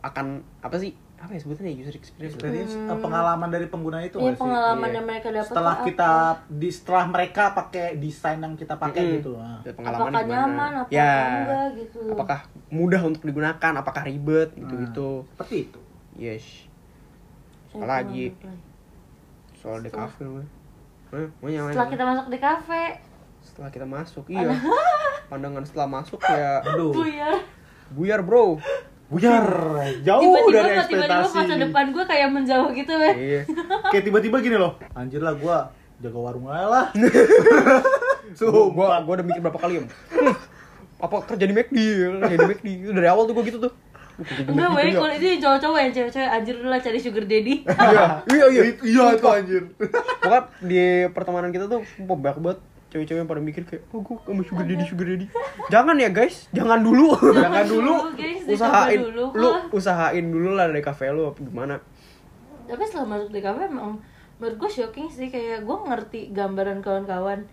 [0.00, 0.26] akan
[0.58, 4.34] apa sih apa ya sebutannya user experience Experience, eh, pengalaman dari pengguna itu Iya nggak
[4.34, 4.40] sih?
[4.40, 4.96] pengalaman Iya.
[4.96, 6.42] yang mereka dapat Setelah kita apa?
[6.48, 9.16] di setelah mereka pakai desain yang kita pakai Mm-mm.
[9.20, 9.32] gitu.
[9.36, 9.60] Nah.
[9.60, 10.40] Ya, pengalamannya apakah gimana.
[10.40, 12.38] nyaman apakah ya enggak gitu apakah
[12.70, 15.80] mudah untuk digunakan apakah ribet gitu gitu Seperti itu.
[16.16, 16.44] yes
[17.70, 18.32] apalagi?
[19.54, 20.44] soal di kafe gue
[21.12, 22.82] setelah kita masuk di kafe
[23.42, 24.52] setelah kita masuk iya.
[25.26, 26.92] Pandangan setelah masuk ya Aduh.
[26.92, 27.36] buyar.
[27.90, 28.58] Buyar bro.
[29.06, 29.42] Buyar,
[30.00, 31.34] jauh tiba-tiba dari kok tiba-tiba ekspektasi.
[31.34, 33.40] masa depan gue kayak menjauh gitu weh iya.
[33.90, 34.78] Kayak tiba-tiba gini loh.
[34.92, 36.86] Anjir lah gua jaga warung aja lah.
[38.40, 40.34] gua, gua, gua udah mikir berapa kali ya "Hmm,
[41.00, 43.72] apa kerja di McD ya, kerja di McD dari awal tuh gua gitu tuh.
[44.14, 45.00] Gua kerja di enggak weh tuh ya.
[45.00, 47.54] kalau itu cowok-cowok yang cewek-cewek anjir lah cari sugar daddy.
[47.66, 48.62] Iya iya iya.
[48.70, 49.62] Itu- Iya itu anjir.
[50.20, 52.58] pokoknya di pertemanan kita tuh banyak banget
[52.90, 55.26] cewek-cewek yang pada mikir kayak oh gue sama sugar daddy sugar daddy.
[55.70, 56.50] Jangan ya guys.
[56.50, 57.14] Jangan dulu.
[57.14, 57.94] Jangan dulu.
[58.18, 58.42] guys.
[58.50, 59.24] Usahain dulu.
[59.32, 61.78] lu usahain dulu lah dari kafe lu apa gimana.
[62.66, 63.96] Tapi setelah masuk di kafe emang
[64.42, 65.30] menurut gue shocking sih.
[65.30, 67.46] Kayak gue ngerti gambaran kawan-kawan.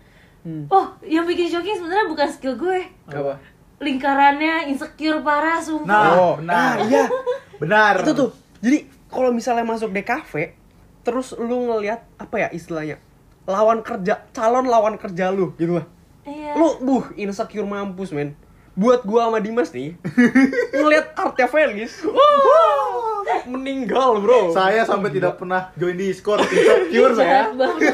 [0.46, 0.70] Hmm.
[0.70, 2.78] oh yang bikin shocking sebenarnya bukan skill gue.
[3.10, 3.38] Apa?
[3.78, 5.86] Lingkarannya insecure parah sumpah.
[5.86, 6.54] Nah, oh benar.
[6.54, 7.04] nah, iya.
[7.62, 8.06] Benar.
[8.06, 8.30] itu tuh.
[8.62, 10.54] Jadi kalau misalnya masuk di kafe
[11.02, 13.00] terus lu ngelihat apa ya istilahnya
[13.48, 15.86] lawan kerja calon lawan kerja lu gitu lah
[16.22, 18.36] iya lu buh insecure mampus men
[18.76, 19.96] buat gua sama Dimas nih
[20.76, 27.48] ngelihat artnya Felix wah, meninggal bro Saya sampai tidak pernah join di Discord insecure saya.
[27.48, 27.92] Jahat banget.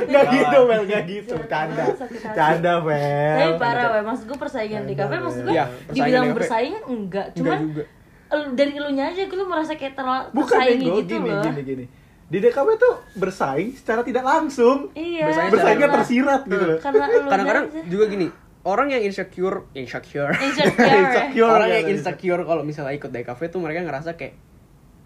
[0.00, 1.34] Enggak gitu, Mel, enggak gitu.
[1.44, 1.84] Canda.
[1.92, 2.36] Sakit hati.
[2.36, 3.36] Canda, Mel.
[3.36, 6.86] tapi parah weh maksud gue persaingan di kafe maksud gue Iya, persaingan dibilang bersaing enggak
[6.86, 7.82] Enggak cuman juga
[8.30, 11.84] el- dari elunya aja gue merasa kayak terlalu tersaingi bego, gitu gini, loh gini, gini.
[12.30, 14.94] Di DKW tuh bersaing secara tidak langsung.
[14.94, 15.26] Iya.
[15.26, 16.78] Bersaing bersaingnya karena- tersirat gitu loh.
[17.30, 18.28] Kadang-kadang juga gini
[18.64, 20.32] orang yang insecure insecure.
[20.36, 20.86] Insecure.
[21.02, 21.50] Insecure.
[21.50, 21.94] orang ya, yang tadi.
[21.96, 24.34] insecure kalau misalnya ikut DKV tuh mereka ngerasa kayak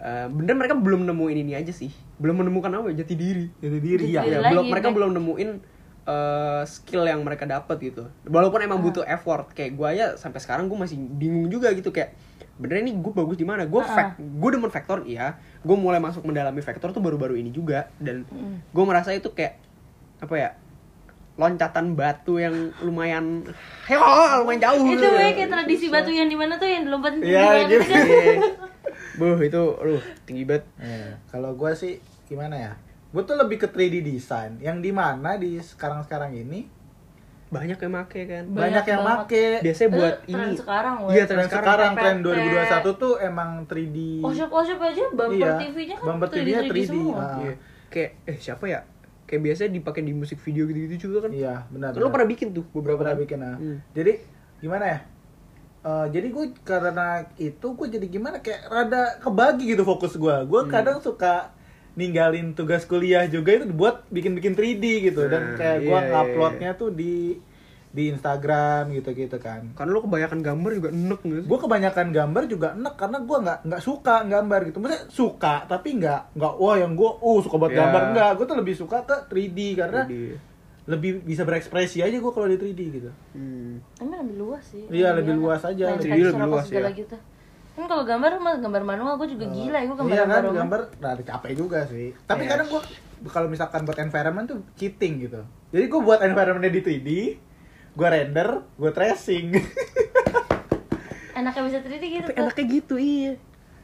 [0.02, 1.90] eh, bener mereka belum nemuin ini aja sih.
[2.18, 2.90] Belum menemukan apa?
[2.92, 3.46] Ya, jati diri.
[3.62, 5.50] Jadi diri ya ya belum mereka belum nemuin
[6.04, 8.10] eh, skill yang mereka dapat gitu.
[8.26, 9.54] Walaupun emang butuh effort.
[9.54, 11.94] Kayak gue ya sampai sekarang gue masih bingung juga gitu.
[11.94, 12.18] Kayak
[12.56, 14.14] bener ini gue bagus di mana gue Ah.
[14.14, 18.62] gue demen vektor iya gue mulai masuk mendalami vektor tuh baru-baru ini juga dan Mm.
[18.68, 19.58] gue merasa itu kayak
[20.20, 20.50] apa ya
[21.34, 23.42] loncatan batu yang lumayan
[23.90, 23.98] heo
[24.40, 25.06] lumayan jauh itu gitu.
[25.08, 27.84] we kayak tradisi batu yang di mana tuh yang dilompatin tinggi banget gitu.
[27.84, 28.34] kan Iya.
[29.14, 32.72] Buh itu aduh tinggi banget Ya, kalau gue sih gimana ya
[33.10, 36.66] gue tuh lebih ke 3D design yang di mana di sekarang sekarang ini
[37.46, 39.18] banyak yang make kan Banyak banyak, yang banget.
[39.22, 42.36] make biasanya buat Eh, tren ini sekarang, iya tren tren sekarang, sekarang tren Pepet.
[42.82, 46.70] 2021 tuh emang 3D workshop workshop aja bumper Iya, TV-nya kan bumper 3D, TV-nya 3D
[46.74, 47.36] 3D, semua ah.
[47.38, 47.54] Iya.
[47.88, 48.80] kayak eh siapa ya
[49.24, 52.66] kayak biasanya dipakai di musik video gitu-gitu juga kan iya benar lo pernah bikin tuh
[52.68, 53.22] beberapa beberapa pernah kan?
[53.22, 53.56] bikin ah.
[53.56, 53.78] Hmm.
[53.90, 54.12] jadi
[54.58, 55.00] gimana ya
[55.80, 60.60] Eh, jadi gue karena itu gue jadi gimana kayak rada kebagi gitu fokus gue gue
[60.60, 60.72] Hmm.
[60.72, 61.52] kadang suka
[61.94, 65.26] ninggalin tugas kuliah juga itu buat bikin-bikin 3D gitu.
[65.30, 67.38] Dan Nah, kayak gue iya, iya, nguploadnya tuh di
[67.94, 69.70] di Instagram gitu-gitu kan.
[69.78, 71.46] Karena lo kebanyakan gambar juga enek gak sih?
[71.46, 74.76] Gue kebanyakan gambar juga enak karena gue nggak nggak suka gambar gitu.
[74.82, 77.78] Maksudnya suka tapi nggak nggak wah yang gue uh suka buat Ya.
[77.86, 78.02] gambar.
[78.10, 80.20] Enggak gue tuh lebih suka ke 3D karena Jadi,
[80.84, 83.10] lebih bisa berekspresi aja gue kalau di 3D gitu.
[83.30, 83.78] Hmm.
[84.02, 84.82] emang lebih luas sih.
[84.90, 85.94] Iya, lebih luas aja.
[85.94, 86.90] 3D lebih luas, ya.
[86.90, 87.16] gitu
[87.74, 90.54] kan kalau gambar mah gambar manual gue juga gila ya gue gambar iya kan manual.
[90.56, 92.50] gambar rada capek juga sih tapi Iya.
[92.52, 92.82] kadang gue
[93.26, 97.08] kalau misalkan buat environment tuh cheating gitu jadi gue buat environmentnya di 3D
[97.92, 99.46] gue render gue tracing
[101.34, 102.40] enaknya bisa 3D gitu tapi tuh.
[102.40, 103.32] enaknya gitu iya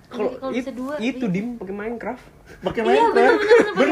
[0.07, 1.31] kalau it- dua, itu iya.
[1.33, 2.24] dim pakai Minecraft
[2.62, 3.35] pakai Iya, Minecraft Bener.
[3.35, 3.74] Minecraft.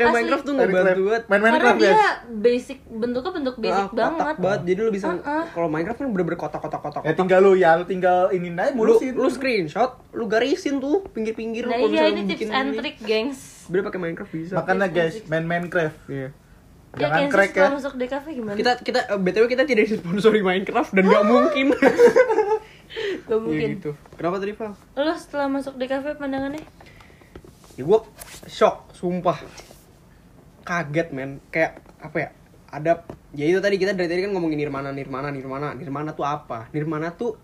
[0.00, 0.16] pakai Asli.
[0.16, 1.22] Minecraft tuh ngebantu banget.
[1.22, 2.00] Main karena Minecraft dia guys.
[2.40, 4.36] basic bentuknya bentuk basic Ah, kotak banget.
[4.38, 4.60] banget.
[4.64, 5.44] Jadi lu bisa Uh-uh.
[5.50, 9.12] kalau Minecraft kan bener-bener kotak-kotak-kotak ya tinggal lu ya lu tinggal ini naik lu, mulusin
[9.12, 12.76] lu screenshot lu garisin tuh pinggir-pinggir nah iya misalnya ini lu tips and ini.
[12.76, 13.40] trick gengs.
[13.66, 14.52] Bener pakai Minecraft bisa.
[14.54, 16.28] Makanya guys main Minecraft Iya.
[16.90, 17.54] ya jangan Kenzie crack ya.
[17.54, 18.56] setelah masuk DKV gimana?
[18.56, 21.66] Kita kita eh, btw kita tidak disponsori Minecraft dan nggak mungkin.
[23.22, 23.62] Gak mungkin.
[23.62, 23.90] ya gitu.
[24.12, 24.74] Kenapa tadi Val?
[24.96, 26.58] lo setelah masuk DKV pandangannya?
[27.72, 27.98] Ya gue
[28.44, 29.38] shock sumpah
[30.70, 32.28] kaget men kayak apa ya
[32.70, 32.92] ada
[33.34, 37.10] ya itu tadi kita dari tadi kan ngomongin nirmana nirmana nirmana nirmana tuh apa nirmana
[37.10, 37.34] tuh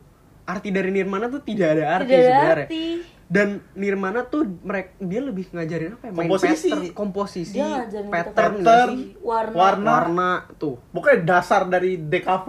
[0.46, 2.84] arti dari nirmana tuh tidak ada arti tidak sebenarnya arti
[3.26, 6.70] dan nirmana tuh mereka dia lebih ngajarin apa ya main Komposisi.
[6.70, 8.94] pattern komposisi Dia pattern pattern.
[9.18, 9.90] warna, Warna.
[9.90, 12.48] warna tuh pokoknya dasar dari DKV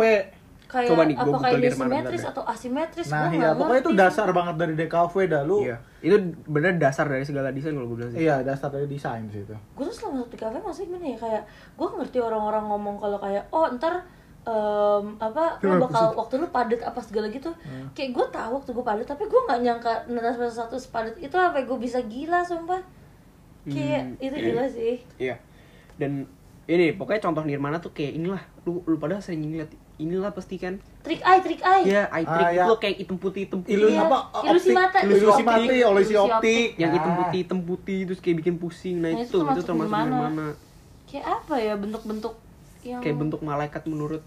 [0.67, 1.79] kayak Coba nih, gua apa Google kayak simetris
[2.19, 4.01] bentar atau asimetris nah gua iya nggak pokoknya itu ngerti.
[4.03, 7.97] dasar banget dari DKV dah lu iya itu bener dasar dari segala desain kalau gue
[7.97, 11.05] bilang sih iya dasar dari desain sih itu gue tuh selama masuk DKV maksudnya gimana
[11.07, 13.95] ya kayak gue ngerti orang-orang ngomong kalau kayak oh ntar
[14.43, 17.87] em, apa lu Kenapa bakal waktu lu padat apa segala gitu Hmm.
[17.91, 21.59] kayak gue tahu waktu gue padat tapi gue nggak nyangka netas satu sepadat itu apa
[21.59, 22.79] gue bisa gila sumpah
[23.65, 24.45] kayak Hmm, itu iya.
[24.45, 25.35] gila sih Iya.
[25.97, 26.23] Dan
[26.67, 28.43] ini pokoknya contoh Nirmana tuh kayak inilah.
[28.63, 30.75] Lu lu pada sering ngeliat inilah pasti kan.
[30.99, 32.63] trik eye trik eye Iya, eye Ah, trick iya.
[32.63, 33.73] itu kayak hitam putih hitam putih.
[33.73, 34.17] Ilus Iya, apa?
[34.43, 35.47] ilusi mata, Ilusi, ilusi optik.
[35.47, 36.35] ilusi Ilusi optik.
[36.35, 36.69] optik.
[36.75, 37.17] Yang hitam Nah.
[37.17, 38.95] putih hitam putih terus kayak bikin pusing.
[38.97, 40.17] Nah, Nah, itu itu itu termasuk termasuk Nirmana.
[40.27, 40.47] Nirmana.
[41.07, 42.33] kayak apa ya bentuk-bentuk
[42.83, 44.21] yang Kayak bentuk malaikat menurut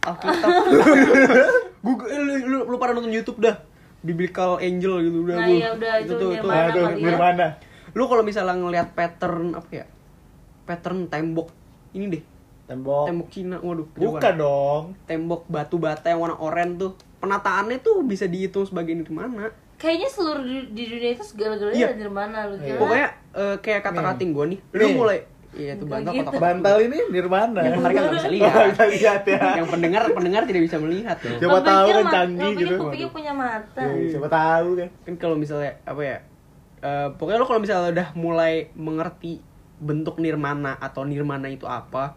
[0.00, 0.48] Alkitab.
[1.84, 3.58] Google eh, lu, lu, lu pada nonton YouTube dah.
[4.00, 5.36] Biblical Angel gitu udah.
[5.36, 7.04] Nah, iya, udah, itu tuh, Nirmana tuh kali ya.
[7.04, 7.46] Nirmana.
[7.92, 9.86] Lu kalau misalnya ngelihat pattern apa ya?
[10.62, 11.50] Pattern tembok
[11.92, 12.22] ini deh.
[12.64, 13.04] Tembok.
[13.04, 13.56] Tembok Cina.
[13.58, 14.12] Waduh, Oh.
[14.12, 14.84] Bukan dong.
[15.04, 20.40] tembok batu bata yang warna oranye tuh penataannya tuh bisa dihitung sebagai Nirmana kayaknya seluruh
[20.40, 21.86] di, di dunia itu segala-galanya Iya.
[21.88, 22.62] ada Nirmana lu Iya.
[22.64, 25.18] kira pokoknya eh, kayak kata-kating gue nih lu mulai
[25.52, 26.22] iya itu bantal gitu.
[26.24, 27.60] kotak Bantal ini Nirmana.
[27.60, 29.38] yang mereka nggak bisa Oh, lihat bisa lihat ya.
[29.56, 32.74] yang pendengar pendengar tidak bisa melihat tuh Coba Lo tahu kan canggih gitu.
[32.76, 34.88] kupingnya punya mata Iya, Siapa tahu kan.
[35.02, 36.16] kan kalau misalnya apa ya
[36.80, 39.42] eh, pokoknya lo kalau misalnya udah mulai mengerti
[39.82, 42.14] bentuk nirmana atau nirmana itu apa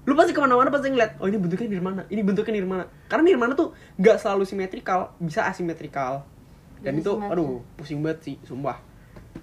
[0.00, 3.52] lu pasti ke mana-mana pasti ngeliat oh ini bentuknya nirmana ini bentuknya nirmana karena nirmana
[3.52, 6.22] tuh nggak selalu simetrikal bisa asimetrikal
[6.80, 7.32] dan Bisa itu simetris.
[7.34, 8.78] aduh pusing banget sih sumpah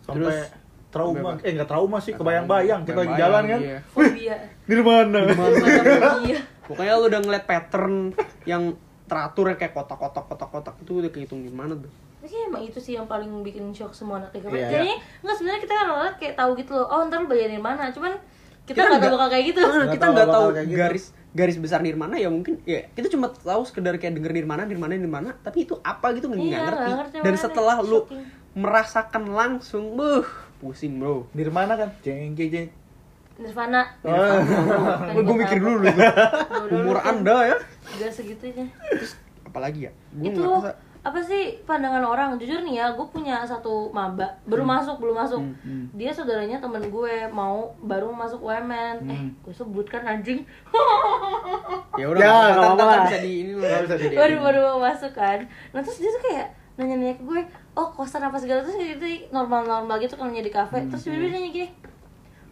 [0.01, 0.51] Sampai Terus-
[0.87, 1.35] trauma.
[1.35, 3.59] sampai- Eh enggak trauma sih, kebayang-bayang kita lagi jalan kan.
[3.61, 3.77] iya.
[3.85, 5.19] fobia Nirmana.
[6.23, 7.95] iya pokoknya lu udah ngeliat pattern
[8.43, 8.63] yang
[9.05, 11.91] teratur kayak kotak-kotak kotak-kotak itu udah kehitung di mana tuh
[12.27, 14.67] tapi kayak emang itu sih yang paling bikin shock semua anak TKP Iya.
[14.67, 17.87] kayaknya nggak sebenarnya kita kan orang kayak tahu gitu loh oh ntar lu bayarin mana?
[17.87, 18.19] Cuman
[18.61, 19.59] kita nggak tahu bakal kayak gitu.
[19.61, 20.75] Nah, Nggak kita nggak tahu gitu.
[20.75, 24.91] garis garis besar nirmana ya mungkin ya kita cuma tahu sekedar kayak denger nirmana nirmana
[24.91, 26.91] nirmana tapi itu apa gitu nggak Iya, ngerti.
[26.91, 28.23] ngerti dan setelah lu shocking.
[28.53, 31.31] merasakan langsung buh pusing bro.
[31.31, 31.95] Nirmana kan?
[32.01, 32.67] Jeng jeng jeng.
[33.39, 33.87] Nirvana.
[34.03, 34.11] Oh.
[35.15, 35.95] gue mikir dulu dulu
[36.75, 37.57] umur anda ya.
[37.95, 38.67] Gak segitunya
[39.47, 39.91] apalagi ya?
[40.11, 40.43] Gue itu
[41.07, 42.35] apa sih pandangan orang?
[42.35, 45.39] Jujur nih ya gue punya satu maba baru masuk belum masuk.
[45.57, 45.87] Hmm.
[45.93, 49.31] dia saudaranya temen gue mau baru masuk UMN eh Hmm.
[49.39, 50.43] gue sebut kan anjing.
[51.93, 52.83] Ya udah Ya, ntar- apa-apa.
[52.83, 52.99] lah.
[53.05, 55.39] bisa di ini bisa di- baru baru mau masuk kan.
[55.69, 57.41] Nah terus dia tuh kayak nanya-nanya ke gue
[57.73, 58.61] oh kosan apa segala?
[58.61, 60.77] Terus itu normal-normal gitu kalau di kafe.
[60.77, 61.69] Hmm, terus dia nanya gini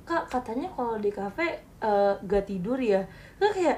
[0.04, 1.46] kak katanya kalau di kafe
[1.82, 3.02] eh, gak tidur ya?
[3.36, 3.78] Terus kayak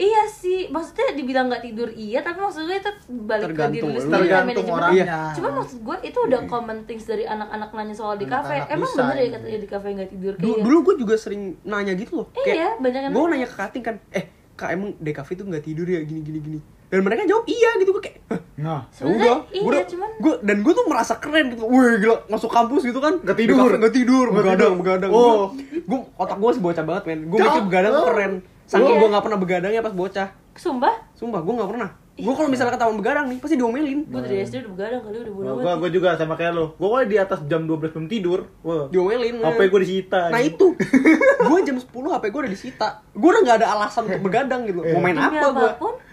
[0.00, 3.88] iya sih maksudnya dibilang gak tidur iya tapi maksud gue itu balik ke diri Tergantung,
[3.90, 5.20] lu sendiri tergantung orangnya Iya.
[5.36, 8.56] cuma maksud gue itu udah common things dari anak-anak nanya soal di kafe.
[8.56, 10.32] Anak-anak emang bisa bener ya katanya di kafe gak tidur?
[10.34, 12.26] Dulu, kayak dulu gue juga sering nanya gitu loh.
[12.34, 13.34] Iya, banyak yang gue nanya.
[13.36, 16.00] nanya ke kating kan eh kak emang di kafe tuh nggak tidur ya?
[16.00, 16.58] Gini gini gini.
[16.88, 17.90] Dan mereka jawab iya gitu.
[17.92, 21.14] Gue kayak "Hah, nah ya udah iya, gua udah cuman- gua dan gue tuh merasa
[21.16, 21.62] keren gitu.
[21.62, 23.14] Wih gila masuk kampus gitu kan.
[23.20, 23.70] Nggak tidur.
[23.70, 25.10] nggak tidur Nggak begadang begadang.
[25.10, 25.52] Oh.
[25.80, 27.20] gue otak gue sih bocah banget men.
[27.26, 28.32] Gue mikir begadang keren
[28.70, 29.00] saking Iya.
[29.02, 33.00] gue nggak pernah begadangnya pas bocah sumpah sumpah gue nggak pernah gue kalau misalnya ketahuan
[33.00, 35.90] begadang nih pasti diomelin gue dari SD udah begadang kali udah bodoh gua banget gua
[35.90, 39.56] juga sama kayak lo gua kalau di atas jam 12 belum tidur wah diomelin HP
[39.58, 39.68] men.
[39.72, 40.66] gua disita Nah itu,
[41.48, 42.88] gue jam 10 HP gue udah disita.
[43.16, 44.84] Gue udah gak ada alasan untuk begadang gitu.
[44.84, 45.70] Mau main apa gue?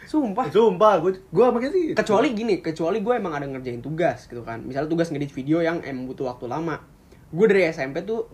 [0.08, 0.48] Sumpah.
[0.48, 4.64] sumpah gua gua makanya sih Kecuali gini, kecuali gue emang ada ngerjain tugas gitu kan.
[4.64, 6.80] Misalnya tugas ngedit video yang emang butuh waktu lama.
[7.28, 8.32] Gue dari SMP tuh,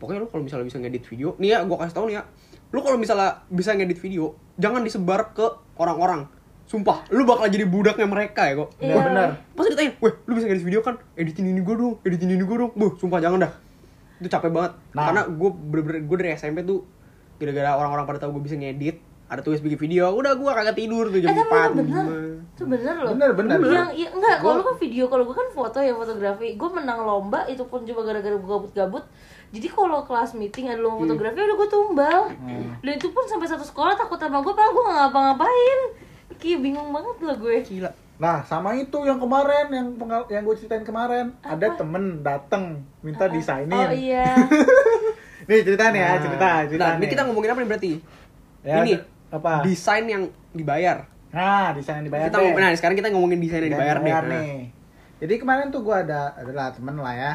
[0.00, 2.22] pokoknya lu kalau misalnya bisa ngedit video, nih ya gue kasih tau nih ya.
[2.70, 6.30] Lu kalau misalnya bisa ngedit video, jangan disebar ke orang-orang.
[6.70, 8.70] Sumpah, lu bakal jadi budaknya mereka ya kok.
[8.78, 8.94] Iya.
[8.94, 9.28] Iya benar
[9.58, 10.94] Pasti ditanya, weh lu bisa ngedit video kan?
[11.18, 12.70] Editin ini gue dong, editin ini gue dong.
[12.78, 13.52] Buh, sumpah jangan dah.
[14.22, 14.72] Itu capek banget.
[14.94, 15.10] Nah.
[15.10, 16.86] Karena gue bener-bener, gue dari SMP tuh,
[17.42, 21.06] gara-gara orang-orang pada tahu gue bisa ngedit, ada tugas bikin video, udah gue kagak tidur
[21.06, 21.70] tuh jam eh tapi 4.
[21.70, 22.04] itu bener
[22.50, 23.56] itu bener loh Bener, bener.
[23.62, 27.06] yang iya enggak kalau lu kan video kalau gue kan foto ya fotografi gue menang
[27.06, 29.06] lomba itu pun cuma gara-gara gue gabut-gabut
[29.50, 32.20] jadi kalau kelas meeting ada lomba fotografi udah gue tumbal
[32.78, 35.78] dan itu pun sampai satu sekolah takut sama gue padahal gue gak ngapa-ngapain
[36.36, 37.90] kayak bingung banget lah gue Gila.
[38.16, 42.64] Nah, sama itu yang kemarin yang pengal- yang gue ceritain kemarin, ada temen dateng
[43.00, 43.72] minta desainin.
[43.72, 44.36] oh iya
[45.48, 47.10] Nih cerita nih ya, cerita, cerita Nah, ini nih.
[47.10, 47.92] kita ngomongin apa nih berarti?
[48.60, 48.92] Ya, ini
[49.30, 49.52] apa?
[49.62, 51.08] desain yang dibayar.
[51.30, 52.44] Nah, desain yang dibayar kita deh.
[52.44, 54.36] ngomongin, nah sekarang kita ngomongin desain yang dibayar, Dibayar nih.
[54.36, 54.60] nih.
[55.18, 57.32] Jadi kemarin tuh gue ada adalah temen lah ya.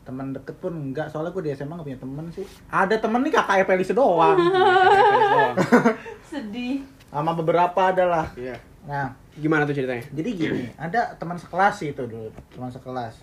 [0.00, 2.46] Temen deket pun enggak, soalnya gue di SMA gak punya temen sih.
[2.66, 4.38] Ada temen nih kakak Evelise doang.
[5.30, 5.54] Nah.
[6.26, 8.30] sedih Sama beberapa adalah.
[8.34, 8.54] Iya.
[8.82, 10.02] Nah, Gimana tuh ceritanya?
[10.10, 13.14] jadi gini, ada teman sekelas sih itu dulu, teman sekelas.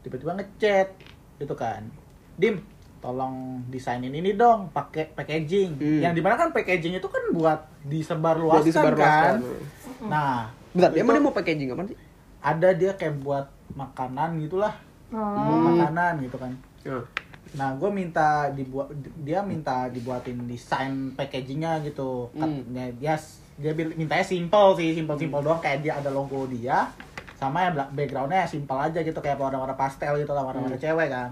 [0.00, 0.88] Tiba-tiba ngechat
[1.36, 1.86] gitu kan.
[2.34, 2.62] Dim,
[2.98, 5.78] tolong desainin ini dong, pakai packaging.
[5.78, 6.00] Hmm.
[6.02, 9.34] Yang di mana kan packaging itu kan buat disebar Buat luaskan disebarluaskan.
[9.38, 10.06] kan.
[10.06, 10.34] Nah,
[10.74, 11.98] Bentar, dia mau packaging apa sih?
[12.38, 14.70] ada dia kayak buat makanan gitulah,
[15.10, 15.18] oh.
[15.18, 16.52] buat makanan gitu kan.
[16.84, 17.02] Nah,
[17.48, 18.92] Nah, gue minta dibuat
[19.24, 22.28] dia minta dibuatin desain packagingnya gitu.
[22.36, 22.60] Hmm.
[22.60, 23.14] Katanya dia
[23.56, 26.92] dia mintanya simple sih, simple simple doang kayak dia ada logo dia
[27.40, 30.84] sama yang belak- backgroundnya simple aja gitu kayak warna-warna pastel gitu lah warna-warna Hmm.
[30.84, 31.30] cewek kan.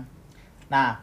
[0.73, 0.97] Nah,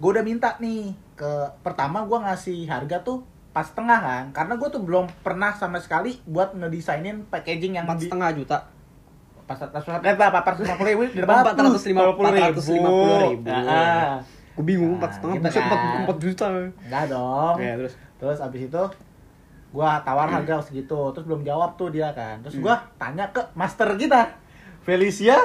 [0.00, 4.68] gue udah minta nih ke pertama gue ngasih harga tuh pas setengah kan karena gue
[4.72, 8.58] tuh belum pernah sama sekali buat ngedesainin packaging yang empat setengah juta.
[9.54, 11.26] Eh apa pas lima puluh ribu di Oh,
[12.14, 13.48] 450 ribu.
[13.48, 14.18] Ah,
[14.52, 15.64] Gue bingung Nah, empat setengah, gitu kan.
[15.64, 16.46] empat empat juta.
[16.52, 17.94] enggak dong Ya terus.
[18.16, 18.82] terus abis itu
[19.70, 22.62] gua tawar harga segitu terus belum jawab tuh dia kan terus Hmm.
[22.62, 24.28] gua tanya ke master kita
[24.80, 25.40] Felicia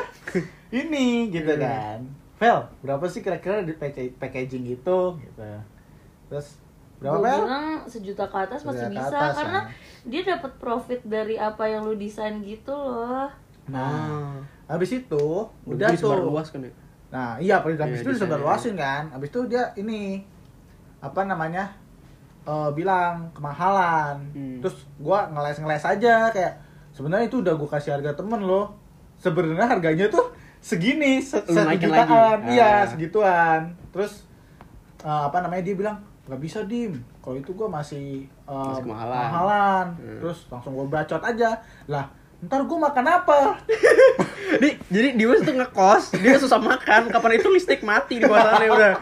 [0.70, 1.64] ini gitu Hmm.
[1.64, 2.00] kan
[2.38, 5.48] Vel berapa sih kira-kira di pack- packaging itu gitu
[6.28, 6.60] terus
[6.98, 9.72] berapa gue Vel bilang sejuta ke atas masih bisa atas, karena ya.
[10.06, 13.32] dia dapat profit dari apa yang lu desain gitu loh
[13.68, 14.38] nah Ah.
[14.68, 15.26] habis itu
[15.64, 16.72] udah disebar tuh luas kan ya.
[17.08, 18.52] Nah, iya paling habis Iya, itu disebar desainnya.
[18.52, 19.04] luasin kan.
[19.10, 20.24] Habis itu dia ini
[21.00, 21.66] apa namanya?
[22.44, 24.16] eh, bilang kemahalan.
[24.32, 24.60] Hmm.
[24.60, 26.56] Terus gua ngeles-ngeles aja kayak
[26.92, 28.72] sebenarnya itu udah gua kasih harga temen loh.
[29.18, 32.48] Sebenarnya harganya tuh segini, se satu naikin jutaan.
[32.48, 32.88] Iya, Ah.
[32.88, 33.62] segituan.
[33.92, 34.24] Terus
[35.02, 39.16] eh, apa namanya dia bilang nggak bisa dim kalau itu gua masih eh, Masih kemahalan."
[39.22, 40.20] kemahalan." Hmm.
[40.20, 41.52] terus langsung gua bacot aja
[41.86, 42.08] lah
[42.40, 43.40] ntar gua makan apa
[44.58, 47.12] Di, jadi Dimas tuh ngekos, dia susah makan.
[47.12, 48.94] Kapan itu listrik mati di kosannya udah.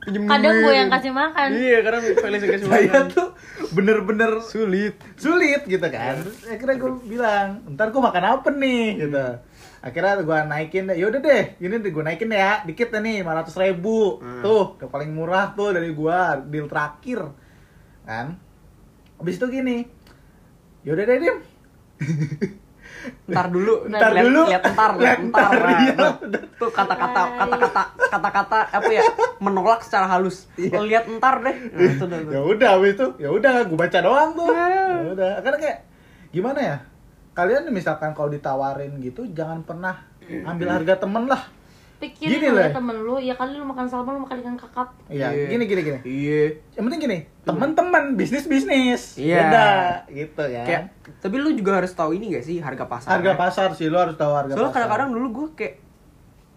[0.00, 3.04] Pinjem kadang gue yang kasih makan Iya, karena Felix yang kasih saya makan.
[3.10, 3.28] tuh
[3.74, 4.94] bener-bener Sulit.
[5.16, 9.26] sulit gitu kan terus akhirnya gue bilang ntar gue makan apa nih gitu
[9.80, 14.40] akhirnya gue naikin deh yaudah deh ini gue naikin ya dikit nih 500 ribu Hmm.
[14.40, 17.34] tuh yang paling murah tuh dari gue deal terakhir
[18.04, 18.38] kan
[19.16, 19.88] habis itu gini
[20.82, 21.36] yaudah deh dim
[23.24, 24.42] Ntar dulu, Ntar lihat, dulu.
[24.48, 25.50] lihat ntar, lihat ntar.
[25.50, 26.08] ntar, Nah, iya.
[26.56, 29.02] tuh, kata-kata, kata-kata, kata-kata apa ya?
[29.38, 30.48] Menolak secara halus.
[30.54, 30.80] Iya.
[30.80, 31.56] Lihat ntar deh.
[31.68, 32.18] Nah, itu udah.
[32.28, 34.68] ya udah itu ya udah gue baca doang tuh Nah.
[35.00, 35.78] ya udah karena kayak
[36.30, 36.76] gimana ya
[37.30, 40.06] kalian misalkan kalau ditawarin gitu jangan pernah
[40.46, 41.42] ambil harga temen lah
[42.04, 42.66] pikirin Gini lu lah.
[42.66, 45.46] ya temen lu ya kali lu makan salmon lu makan ikan kakap iya Iya.
[45.48, 46.42] gini gini gini Iya.
[46.72, 49.36] yang penting gini teman-teman bisnis bisnis Iya.
[49.40, 49.68] beda
[50.10, 50.82] gitu ya Kayak,
[51.18, 53.08] tapi lu juga harus tahu ini gak sih harga pasar?
[53.10, 55.74] harga pasar sih lo harus tahu harga Soalnya pasar kadang-kadang dulu gue kayak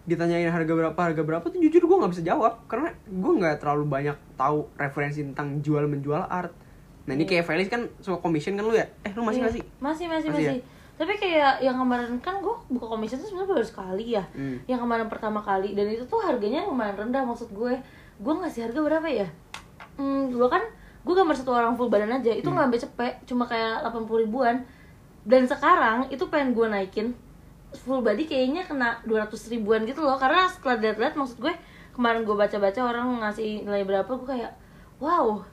[0.04, 3.84] ditanyain harga berapa harga berapa tuh jujur gue nggak bisa jawab karena gue nggak terlalu
[3.84, 6.48] banyak tahu referensi tentang jual menjual art.
[7.04, 8.88] Nah ini kayak Felix kan suka commission kan lu ya?
[9.02, 9.44] Eh lu masih Iya.
[9.44, 9.64] nggak sih?
[9.78, 10.52] masih masih Masih ya?
[10.98, 14.24] Tapi kayak yang kemarin kan gue buka commission tuh sebenarnya baru sekali ya.
[14.34, 14.58] Hmm.
[14.66, 15.78] yang kemarin pertama kali.
[15.78, 17.78] Dan itu tuh harganya lumayan rendah maksud gue.
[18.18, 19.28] Gue ngasih harga berapa ya?
[19.94, 20.66] Hmm, gue kan
[21.06, 22.34] gue gambar satu orang full badan aja.
[22.34, 24.66] Itu nggak sampai cepet cuma kayak 80 ribuan.
[25.22, 27.14] Dan sekarang itu pengen gue naikin
[27.86, 30.18] full body kayaknya kena 200 ribuan gitu loh.
[30.18, 31.54] Karena setelah lihat-lihat maksud gue
[31.94, 34.52] kemarin gue baca-baca orang ngasih nilai berapa gue kayak
[34.98, 35.46] wow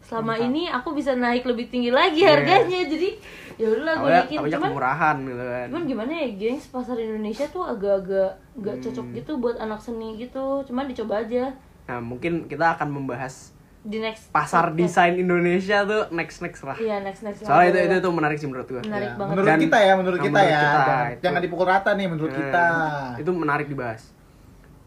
[0.00, 0.46] selama Mantap.
[0.46, 2.30] ini aku bisa naik lebih tinggi lagi Iya.
[2.34, 3.08] harganya jadi
[3.54, 5.66] ya udahlah gue awalnya cuman kemurahan gitu kan.
[5.68, 8.82] cuman gimana ya gengs pasar Indonesia tuh agak-agak nggak Hmm.
[8.82, 13.96] cocok gitu buat anak seni gitu cuman dicoba aja Nah mungkin kita akan membahas di
[13.96, 14.78] next pasar podcast.
[14.78, 16.76] desain Indonesia tuh next next lah.
[16.76, 17.86] iya next next Soalnya itu lah.
[17.90, 18.82] itu tuh menarik sih menurut gue.
[18.82, 19.30] Menarik Ya, banget.
[19.30, 21.20] menurut Dan- kita ya menurut Nah, kita menurut ya kita, jangan, itu.
[21.20, 22.64] jangan dipukul rata nih menurut Nah, kita
[23.18, 24.02] Itu menarik dibahas.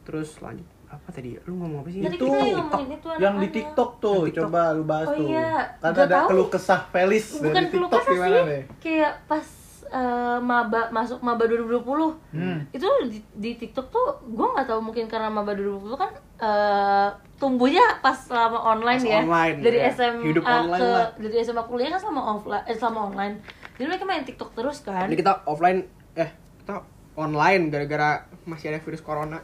[0.04, 1.30] Terus lanjut apa tadi?
[1.42, 2.00] Lu ngomong apa sih?
[2.00, 3.48] Tadi itu kita yang ngomongin itu yang di.
[3.50, 4.46] TikTok tuh Yang TikTok.
[4.46, 6.28] coba lu bahas Oh tuh iya, kan ada tahu.
[6.28, 9.48] keluh kesah Felis bukan dari keluh TikTok kesah gimana sih deh kayak pas
[9.86, 12.60] eh, maba masuk maba 2020 Hmm.
[12.70, 18.00] itu di, di TikTok tuh gue nggak tahu mungkin karena maba 2020 kan eh, tumbuhnya
[18.00, 19.92] pas selama online Pas ya online, dari ya.
[19.92, 21.08] SMA Hidup online ke lah.
[21.16, 23.36] dari SMA kuliah kan selama offline eh, selama online
[23.74, 26.30] jadi mereka main TikTok terus kan Jadi kita offline eh
[26.60, 26.82] kita
[27.16, 28.10] online gara-gara
[28.44, 29.38] masih ada virus corona.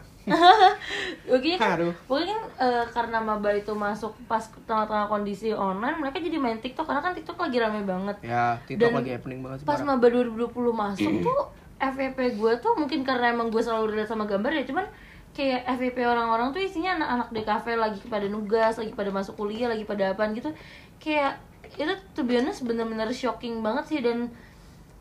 [1.59, 1.93] Aduh.
[2.09, 6.89] pokoknya kan eh, karena maba itu masuk pas tengah-tengah kondisi online mereka jadi main TikTok
[6.89, 8.17] karena kan TikTok lagi rame banget.
[8.25, 11.41] Ya, TikTok Dan lagi happening banget pas maba 2020 masuk tuh
[11.79, 14.85] FVP gue tuh mungkin karena emang gue selalu relate sama gambar ya cuman
[15.31, 19.71] kayak FVP orang-orang tuh isinya anak-anak di kafe lagi pada nugas lagi pada masuk kuliah
[19.71, 20.51] lagi pada apaan gitu.
[20.99, 21.39] Kayak
[21.77, 24.33] itu tuh biasanya bener-bener shocking banget sih dan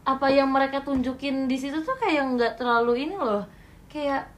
[0.05, 3.45] apa yang mereka tunjukin di situ tuh kayak nggak terlalu ini loh.
[3.89, 4.29] Kayak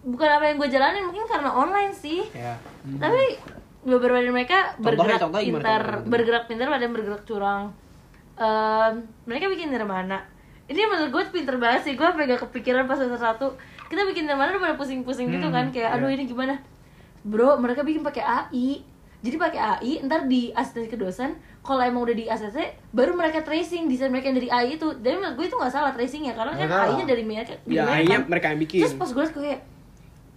[0.00, 2.54] bukan apa yang gue jalanin mungkin karena online sih Ya.
[2.94, 3.34] tapi
[3.80, 6.08] beberapa dari mereka Contohnya- bergerak contohnya gimana, pintar contohnya?
[6.08, 7.64] bergerak pintar ada yang bergerak curang
[8.36, 8.92] Em,
[9.24, 10.22] mereka bikin nirmana
[10.64, 13.46] ini menurut gue pinter banget sih gue gak kepikiran pas semester satu
[13.86, 16.54] kita bikin nirmana udah pada pusing-pusing gitu kan kayak aduh ini gimana
[17.20, 18.86] bro mereka bikin pakai AI
[19.18, 22.54] jadi pakai AI ntar di asistensi ke dosen kalau emang udah di ACC
[22.88, 25.90] baru mereka tracing desain mereka yang dari AI itu dan menurut gue itu nggak salah
[25.90, 26.68] tracingnya karena kan.
[26.86, 28.22] AI nya dari mereka Ya, mereka akhirnya kan.
[28.28, 28.80] mereka yang bikin.
[28.80, 29.60] terus pas gue liat gue kayak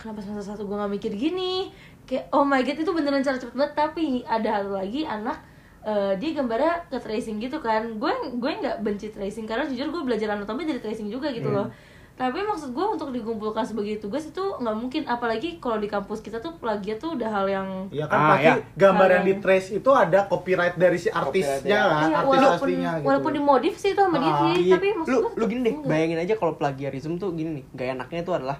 [0.01, 1.69] kenapa semester satu gue gak mikir gini
[2.03, 5.37] kayak oh my god itu beneran cara cepet banget tapi ada satu lagi anak
[5.81, 10.01] eh, dia gambarnya ke tracing gitu kan gue gue nggak benci tracing karena jujur gue
[10.03, 11.69] belajar anatomi dari tracing juga gitu loh
[12.11, 16.37] tapi maksud gue untuk dikumpulkan sebagai tugas itu nggak mungkin apalagi kalau di kampus kita
[16.37, 18.55] tuh plagiat tuh udah hal yang Iya kan Ah, pasti ya.
[18.75, 21.81] gambar yang Hal di trace itu ada copyright dari si artisnya ya.
[21.81, 23.05] kan, Iya, artis walaupun aslinya gitu.
[23.07, 24.73] walaupun dimodif sih itu sama dia Ah, sih Iya.
[24.75, 25.89] tapi maksud lu gue lu gini deh, enggak.
[25.89, 28.57] bayangin aja kalau plagiarisme tuh gini nih, gak enaknya itu adalah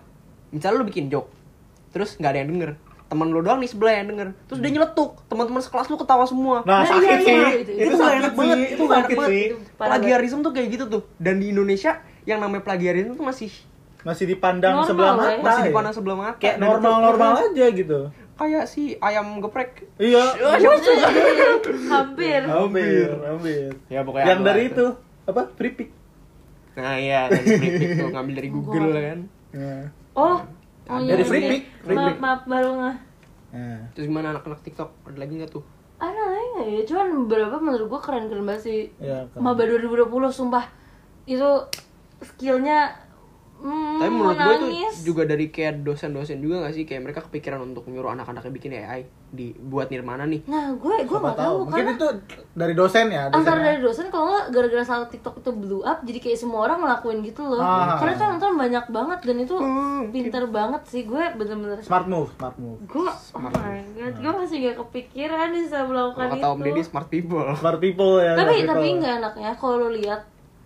[0.52, 1.32] misalnya lu bikin joke,
[1.90, 2.72] terus nggak ada yang denger,
[3.06, 6.62] teman lu doang nih sebelah yang denger, terus dia nyeletuk, teman-teman sekelas lu ketawa semua.
[6.62, 7.32] Nah, Nah, sakit iya, sih.
[7.34, 8.68] iya, itu, itu- itu sakit gak enak banget, sih.
[8.70, 9.30] itu sakit banget.
[9.30, 9.46] sih.
[9.76, 13.52] Plagiarisme tuh kayak gitu tuh, dan di Indonesia yang namanya plagiarisme tuh masih
[14.02, 15.30] Masih dipandang Normal sebelah lah ya.
[15.32, 15.46] mata.
[15.46, 15.68] masih ya.
[15.68, 16.36] dipandang sebelah mata.
[16.36, 18.00] Kayak Dan itu- normal-normal aja gitu.
[18.34, 19.72] Kayak si ayam geprek.
[19.96, 20.24] Iya.
[21.88, 23.70] hampir hampir, hampir.
[23.88, 24.86] Ya pokoknya Yang dari itu
[25.24, 25.42] apa?
[25.54, 25.90] Free pick.
[26.74, 29.20] Nah iya, dari free pick tuh ngambil dari Google kan.
[30.14, 30.38] Oh
[30.86, 31.50] oh iya, Dari free iya.
[31.50, 32.20] pick, free maaf pick.
[32.20, 32.96] maaf baru nggak
[33.52, 33.80] Nah.
[33.92, 34.90] Terus gimana anak-anak TikTok?
[35.04, 35.64] Ada lagi nggak tuh?
[35.98, 39.38] ada lagi nggak ya cuman beberapa menurut gue keren keren banget sih Iya, keren.
[39.40, 40.66] maba 2020 sumpah
[41.24, 41.46] itu
[42.20, 42.90] skillnya
[43.62, 44.68] mm, Tapi menurut gue itu
[45.04, 49.02] juga dari kayak dosen-dosen juga gak sih kayak mereka kepikiran untuk nyuruh anak-anaknya bikin AI
[49.28, 50.44] di buat Nirmana nih.
[50.44, 52.08] nah gue gue nggak tahu Mungkin karena itu
[52.52, 53.64] dari dosen ya, antara dosennya.
[53.66, 57.24] dari dosen kalau nggak gara-gara salah TikTok itu blow up jadi kayak semua orang ngelakuin
[57.24, 57.96] gitu loh Ah.
[57.96, 62.28] karena itu nonton banyak banget dan itu Hmm, pinter banget sih gue bener-bener Smart move,
[62.34, 62.82] smart move.
[62.84, 63.52] gue oh my
[63.94, 67.46] god gue masih gak kepikiran bisa melakukan Kalau itu kata Om Deddy smart people.
[67.56, 68.34] Smart people ya.
[68.34, 69.00] tapi smart tapi people.
[69.00, 70.22] nggak enaknya kalau lihat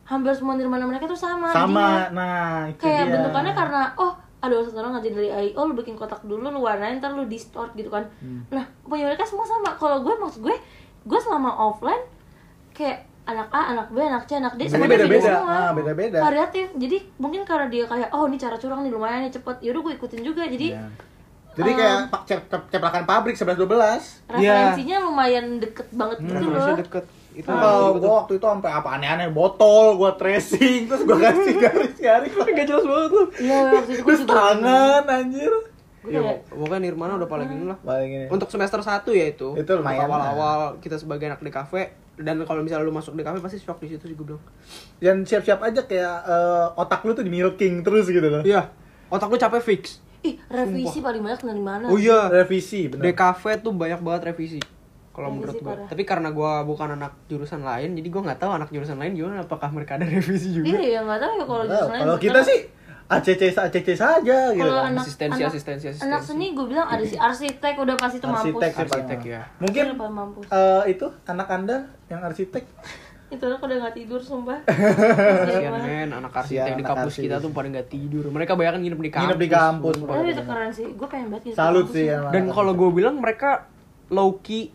[0.05, 2.05] hampir semua nirmana mereka tuh sama sama.
[2.05, 2.09] jadinya.
[2.11, 2.33] Nah,
[2.67, 3.11] itu kayak dia.
[3.11, 6.97] bentukannya karena oh ada orang ngajarin dari AI oh lu bikin kotak dulu lu warnain
[6.97, 8.45] ntar lu distort gitu kan Hmm.
[8.47, 10.53] nah punya mereka semua sama kalau gue maksud gue
[11.01, 12.05] gue selama offline
[12.71, 15.29] kayak anak A, anak B, anak C, anak D semuanya beda beda-beda.
[15.33, 15.49] semua.
[15.49, 16.17] Ah, beda-beda.
[16.21, 16.67] Variatif.
[16.71, 19.57] Jadi mungkin karena dia kayak oh ini cara curang nih lumayan nih cepet.
[19.61, 20.45] Yaudah gue ikutin juga.
[20.45, 20.85] Jadi Iya.
[21.55, 21.97] Jadi Um, kayak
[22.27, 24.29] cep, cep- ceplakan pabrik 11 12.
[24.29, 26.53] referensinya lumayan deket banget gitu loh.
[26.53, 27.05] Harusnya deket.
[27.35, 32.31] Itu Kalau gua waktu itu sampai apa aneh-aneh botol gua tracing terus gua kasih garis-garis
[32.31, 33.23] Gak jelas banget lu.
[33.37, 34.33] Iya waktu itu gue terus juga.
[34.33, 35.53] tangan anjir.
[35.99, 37.77] Gue Ya, kayak pokoknya Nirmana udah paling ini lah.
[37.81, 38.25] Paling ini.
[38.29, 39.57] Untuk semester 1 ya itu.
[39.57, 41.81] Itu lumayan Untuk Awal-awal kita sebagai anak di kafe
[42.15, 44.43] dan kalau misalnya lu masuk di kafe pasti shock di situ sih gue bilang.
[44.95, 48.45] Dan siap-siap aja kayak eh, otak lu tuh di milking terus gitu loh.
[48.45, 48.69] Iya.
[49.07, 49.99] Otak lu capek fix.
[50.21, 51.85] ih revisi paling banyak dari mana?
[51.85, 52.29] Oh iya.
[52.29, 53.13] Revisi Di bener.
[53.13, 54.57] kafe tuh banyak banget revisi.
[55.15, 55.75] Kalau Revisi menurut gue.
[55.87, 59.47] Tapi karena gue bukan anak jurusan lain, jadi gue nggak tahu anak jurusan lain gimana.
[59.47, 60.75] Apakah mereka ada revisi juga?
[60.75, 62.01] Iya ya nggak tahu ya kalau jurusan lain.
[62.03, 62.59] kalau kita sih
[63.05, 64.65] ACC ACC saja gitu.
[64.65, 64.91] kalau kan.
[64.91, 66.09] anak Asistensi, anak, asistensi, asistensi.
[66.09, 68.43] anak seni gue bilang ada si arsitek udah pasti itu mampus.
[68.43, 69.41] Arsitek sih Arsitek, ya.
[69.61, 69.85] Mungkin
[70.49, 71.77] eh, itu anak Anda
[72.11, 72.65] yang arsitek
[73.25, 74.59] Itu anak udah nggak tidur sumpah.
[75.49, 77.25] Kasian men, anak arsitek di kampus arsitek.
[77.25, 78.23] kita tuh pada nggak tidur.
[78.29, 79.25] Mereka bayangkan nginep di kampus.
[79.25, 79.93] Nginep di kampus.
[79.97, 80.87] Tapi itu keren sih.
[80.93, 81.55] Gue pengen banget gitu.
[81.57, 82.29] salut kampus sih ya.
[82.29, 83.65] Dan kalau gue bilang mereka
[84.13, 84.69] low key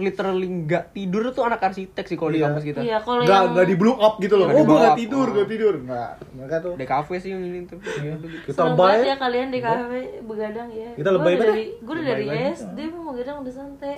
[0.00, 2.46] literally nggak tidur tuh anak arsitek sih kalau di Iya.
[2.48, 2.80] kampus kita.
[2.80, 4.46] Iya kalau nggak yang nggak di blow up gitu loh.
[4.46, 4.98] Nggak Oh, blow nggak up.
[4.98, 5.74] tidur, gua tidur.
[5.80, 7.78] Nggak, mereka tuh Di kafe sih yang ini tuh.
[7.78, 8.12] Iya.
[8.16, 8.26] Gitu.
[8.42, 8.86] kita Seneng lebay.
[8.90, 10.90] banget ya kalian di kafe begadang ya.
[10.92, 11.46] Kita lebay banget.
[11.46, 12.58] dari gue udah dari Lebay banget.
[12.58, 13.96] SD mau begadang udah santai.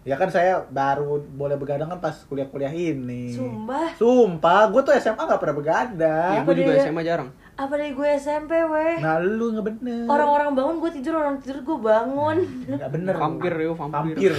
[0.00, 3.36] Ya kan saya baru boleh begadang kan pas kuliah-kuliah ini.
[3.36, 3.92] Sumpah.
[3.94, 6.32] Sumpah, gue tuh SMA gak pernah Ya, begadang.
[6.42, 7.28] gue juga dia- SMA jarang.
[7.52, 8.96] Apa dari gue SMP weh.
[8.96, 10.08] Nah, lu nggak bener.
[10.08, 12.36] Orang-orang bangun gue tidur, orang tidur gue bangun.
[12.66, 13.12] nggak bener.
[13.14, 14.16] Vampir, yo, vampir.
[14.16, 14.32] Vampir.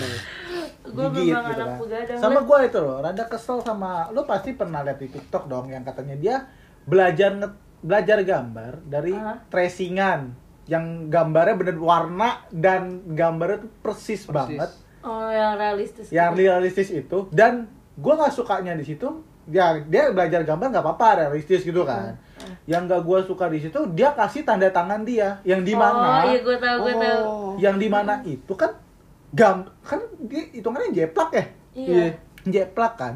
[0.83, 1.77] Gue Gigit memang gitu anak kan.
[1.77, 2.17] begadang.
[2.17, 5.81] Sama gue itu loh, rada kesel sama lu pasti pernah lihat di TikTok dong yang
[5.81, 6.35] katanya dia
[6.81, 9.37] belajar nge- belajar gambar dari Hah?
[9.47, 10.33] tracingan
[10.65, 14.29] yang gambarnya bener warna dan gambarnya tuh persis, Persis.
[14.29, 16.07] banget Oh yang realistis.
[16.09, 16.41] yang gitu.
[16.43, 19.09] realistis itu dan gue nggak sukanya di situ
[19.47, 22.57] ya dia belajar gambar nggak apa-apa realistis gitu kan Hmm.
[22.65, 26.25] yang gak gue suka di situ dia kasih tanda tangan dia yang di Oh mana
[26.27, 27.21] iya gue tahu gue tahu.
[27.23, 27.53] Oh.
[27.55, 28.73] yang di mana itu kan
[29.31, 32.07] gam kan dia hitungannya jeplak ya Iya.
[32.43, 33.15] jeplak kan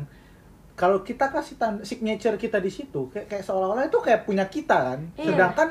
[0.74, 4.76] kalau kita kasih tanda signature kita di situ kayak, kayak seolah-olah itu kayak punya kita
[4.86, 5.28] kan Iya.
[5.30, 5.70] sedangkan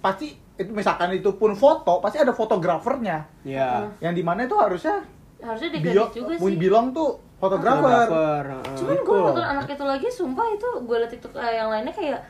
[0.00, 3.90] pasti itu misalkan itu pun foto pasti ada fotografernya Ya.
[3.98, 5.02] yang di mana itu harusnya
[5.36, 6.56] Harusnya bio dikredit juga sih.
[6.56, 8.44] bilang tuh fotografer Fotografer.
[8.48, 8.76] heeh.
[8.76, 12.20] Cuman gue nonton anak itu lagi, sumpah itu gue liat tiktok eh, yang lainnya kayak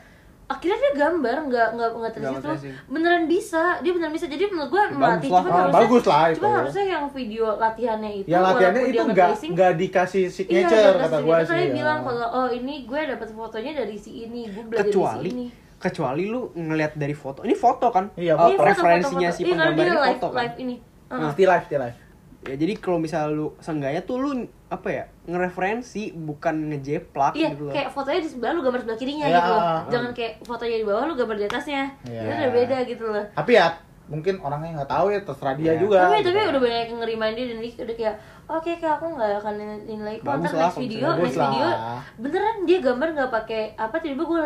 [0.45, 2.73] akhirnya dia gambar nggak nggak nggak terus Nggak itu tracing.
[2.85, 6.37] beneran bisa dia beneran bisa jadi menurut gue bagus melatih Ah, harusnya bagus lah itu.
[6.37, 11.01] cuman harusnya yang video latihannya itu yang latihannya itu nggak nggak dikasih iya signature dia
[11.01, 11.73] kata gue sih tadi ya.
[11.73, 15.45] bilang kalau oh ini gue dapat fotonya dari si ini gue belajar kecuali di sini
[15.75, 17.41] kecuali lu ngelihat dari foto.
[17.41, 18.09] Ini foto kan?
[18.15, 18.61] Iya, Iya, foto.
[18.63, 20.37] referensinya si Iya, karena penggambar dia ini live, foto kan.
[20.39, 20.75] live ini
[21.05, 21.19] Heeh.
[21.19, 21.97] Nah, still life still life
[22.45, 24.29] Ya jadi kalau misalnya lu seenggaknya tuh lu
[24.67, 27.73] apa ya ngereferensi bukan ngejeplak Iya, gitu loh.
[27.73, 29.61] kayak fotonya di sebelah lu gambar sebelah kirinya Iya, gitu loh.
[29.61, 29.79] ah.
[29.87, 31.83] Jangan kayak fotonya di bawah lu gambar di atasnya.
[32.03, 32.19] Iya.
[32.21, 33.25] Itu udah beda gitu loh.
[33.33, 33.67] tapi ya
[34.05, 35.81] mungkin orangnya nggak tahu ya terserah dia Iya.
[35.81, 36.29] juga tapi gitu.
[36.29, 38.15] tapi udah banyak yang ngerimain dia dan dia udah kayak
[38.45, 41.99] oke kayak aku nggak akan nilai kok ntar lah next video next Bagus video lah.
[42.15, 44.41] beneran dia gambar nggak pakai apa tiba-tiba gue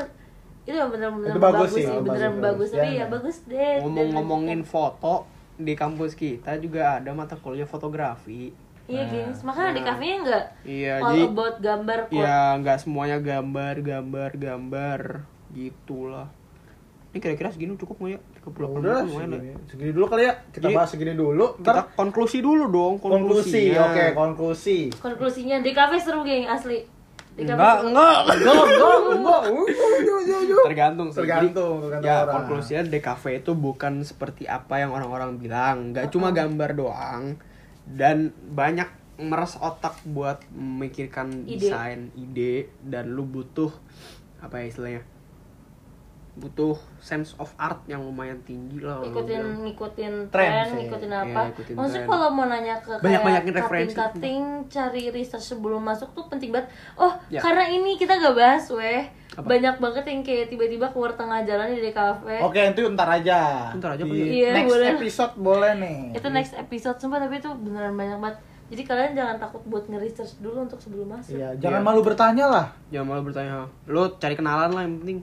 [0.61, 2.43] itu bener-bener bagus bagus, sih, sih bagus, beneran bagus.
[2.45, 3.05] bagus, tapi Ya, ya ya.
[3.09, 5.13] bagus deh Ngomong-ngomongin foto
[5.59, 8.55] di kampus kita juga ada mata kuliah fotografi.
[8.87, 9.87] iya Nah, gengs makanya di nah.
[9.91, 14.99] kafenya nggak Iya, all jadi about gambar kok ya nggak semuanya gambar, gambar, gambar
[15.51, 16.27] gitulah.
[17.09, 18.19] Ini kira-kira segini cukup nggak ya?
[18.39, 19.55] 30 Ya udah segini, ya.
[19.65, 23.19] segini dulu kali ya kita Jadi, bahas segini dulu Kita ntar konklusi dulu dong, konklusi
[23.67, 23.81] konklusinya.
[23.83, 26.79] oke konklusi konklusinya di kafe seru geng asli
[27.47, 28.17] Enggak, enggak.
[28.43, 28.89] Go, go,
[29.23, 29.37] go.
[30.67, 31.23] Tergantung sih.
[31.23, 32.33] Tergantung, tergantung ya orang.
[32.35, 35.95] konklusinya DKV itu bukan seperti apa yang orang-orang bilang.
[35.95, 37.23] Nggak cuma gambar doang
[37.89, 41.67] dan banyak meres otak buat memikirkan Ide.
[41.67, 43.71] desain, ide dan lu butuh
[44.39, 45.03] apa ya istilahnya?
[46.39, 48.97] Butuh sense of art yang lumayan tinggi lah.
[48.97, 49.59] kalau lu ikutin bilang.
[49.61, 50.77] ngikutin Tren tren, sih.
[50.81, 53.93] ngikutin Iya, apa ikutin maksudnya kalau mau nanya ke Banyak-banyakin kayak referensi.
[53.93, 57.39] cutting cari research sebelum masuk tuh penting banget oh Ya.
[57.39, 59.45] karena ini kita gak bahas weh Apa?
[59.45, 63.93] banyak banget yang kayak tiba-tiba keluar tengah jalan di kafe oke itu ntar aja Ntar
[63.93, 64.39] aja, di.
[64.39, 64.87] Iya, next boleh.
[64.93, 68.37] episode boleh nih itu next episode sumpah tapi itu beneran banyak banget
[68.67, 71.87] jadi kalian jangan takut buat nge-research dulu untuk sebelum masuk Iya, jangan Iya.
[71.87, 72.65] malu bertanya lah.
[72.87, 73.65] Jangan malu bertanya.
[73.83, 75.19] Lu cari kenalan lah yang penting.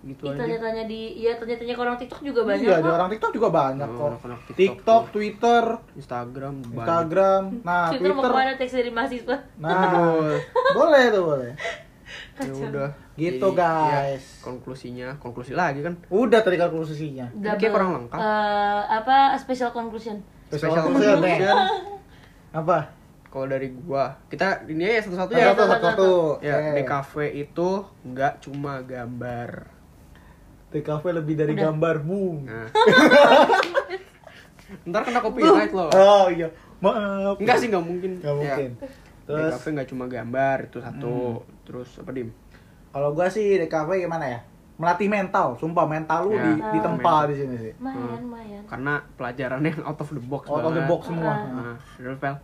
[0.00, 0.38] Gitu Ih, aja.
[0.40, 2.94] tanya-tanya di iya tanya-tanya ke orang TikTok juga banyak iya, di kok.
[2.94, 4.06] orang TikTok juga banyak Oh, kok.
[4.08, 5.02] anak-anak TikTok TikTok.
[5.10, 6.72] Twitter, Instagram, banyak.
[6.74, 7.42] Instagram.
[7.68, 8.32] Nah, Twitter mau Twitter.
[8.32, 10.32] ke mana teks dari mahasiswa Nah,
[10.72, 11.52] boleh tuh boleh.
[12.36, 12.90] Ya udah.
[13.14, 14.24] Gitu, Jadi, guys.
[14.24, 15.94] ya, konklusinya, konklusi lagi kan.
[16.08, 17.28] Udah tadi konklusinya.
[17.36, 18.16] Kayak kurang lengkap.
[18.16, 21.56] Eh, apa special conclusion Special Special conclusion, conclusion.
[22.60, 22.78] Apa?
[23.28, 26.10] kalau dari gua kita ini ya satu-satu ya Satu, satu, satu.
[26.42, 26.70] ya Oke.
[26.72, 27.68] di cafe itu
[28.02, 29.70] nggak cuma gambar
[30.70, 31.62] TKV lebih dari Udah.
[31.68, 32.36] gambar bung.
[32.44, 32.68] nah.
[34.82, 36.46] ntar kena copyright loh Oh iya,
[36.78, 37.34] maaf.
[37.36, 38.38] enggak sih nggak mungkin Nggak Ya.
[38.54, 38.70] mungkin.
[38.76, 38.86] di
[39.26, 39.52] Terus Hmm.
[39.52, 41.14] cafe nggak cuma gambar itu satu
[41.62, 42.30] terus apa dim
[42.88, 44.40] kalau gua sih DKV gimana ya?
[44.74, 46.42] Melatih mental, sumpah mental lu Ya.
[46.42, 47.72] di ditempa di sini sih.
[47.76, 48.62] Mayan, mayan.
[48.64, 50.88] karena pelajaran yang out of the box Out of the banget.
[50.88, 51.34] box semua.
[51.46, 52.34] nah, terus pel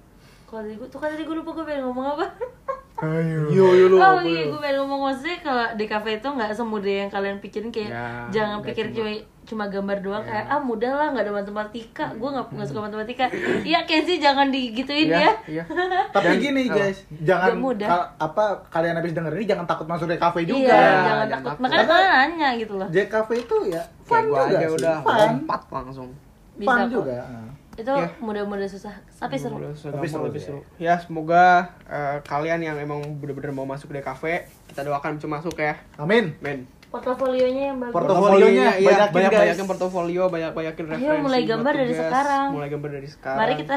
[0.44, 2.26] Kalau dari gue, tuh kan tadi gue lupa gue pengen ngomong apa.
[2.96, 3.40] Ayo.
[3.48, 3.96] Yo yo lu.
[3.96, 7.68] oh iya, gue pengen ngomong maksudnya kalau di cafe itu nggak semudah yang kalian pikirin
[7.68, 10.30] kayak Ya, jangan pikir cuma- cuma gambar doang Ya.
[10.32, 13.24] kayak ah mudah lah nggak ada matematika gue nggak nggak suka matematika
[13.62, 15.62] iya Kenzi jangan digituin iya ya iya
[16.16, 17.86] Tapi Dan- gini guys, jangan Gak mudah.
[17.86, 20.56] kal- apa kalian habis denger ini jangan takut masuk DKV juga.
[20.56, 21.60] iya jangan jangan takut takut.
[21.60, 24.74] makanya kalian nanya gitu loh JKV itu ya kayak fun gua juga aja sih.
[24.74, 25.16] udah fun.
[25.20, 26.08] lompat langsung
[26.56, 27.16] bisa fun kok juga.
[27.20, 27.48] Ah.
[27.76, 28.08] Itu Ya.
[28.18, 30.40] mudah-mudah susah tapi seru Boleh, Tapi tapi seru, ya.
[30.40, 30.60] seru.
[30.76, 31.44] Ya semoga
[31.84, 36.32] eh, kalian yang emang bener-bener mau masuk di kafe kita doakan bisa masuk ya, Amin.
[36.38, 36.64] men.
[36.86, 39.40] portofolionya yang bagus Portofolionya iya, banyakin, banyak guys.
[39.42, 41.20] banyakin portofolio, banyak banyakin Ayo, referensi.
[41.20, 42.00] mulai buat gambar dari tugas.
[42.00, 42.46] sekarang.
[42.48, 43.38] Mulai gambar dari sekarang.
[43.38, 43.76] mari kita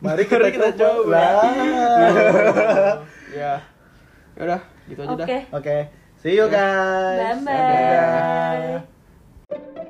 [0.00, 1.22] Mari kita, Mari kita coba.
[3.32, 3.54] ya.
[4.30, 5.26] Ya udah, gitu aja dah.
[5.26, 5.76] oke Oke.
[6.16, 7.40] See you guys.
[7.40, 8.84] bye
[9.50, 9.89] bye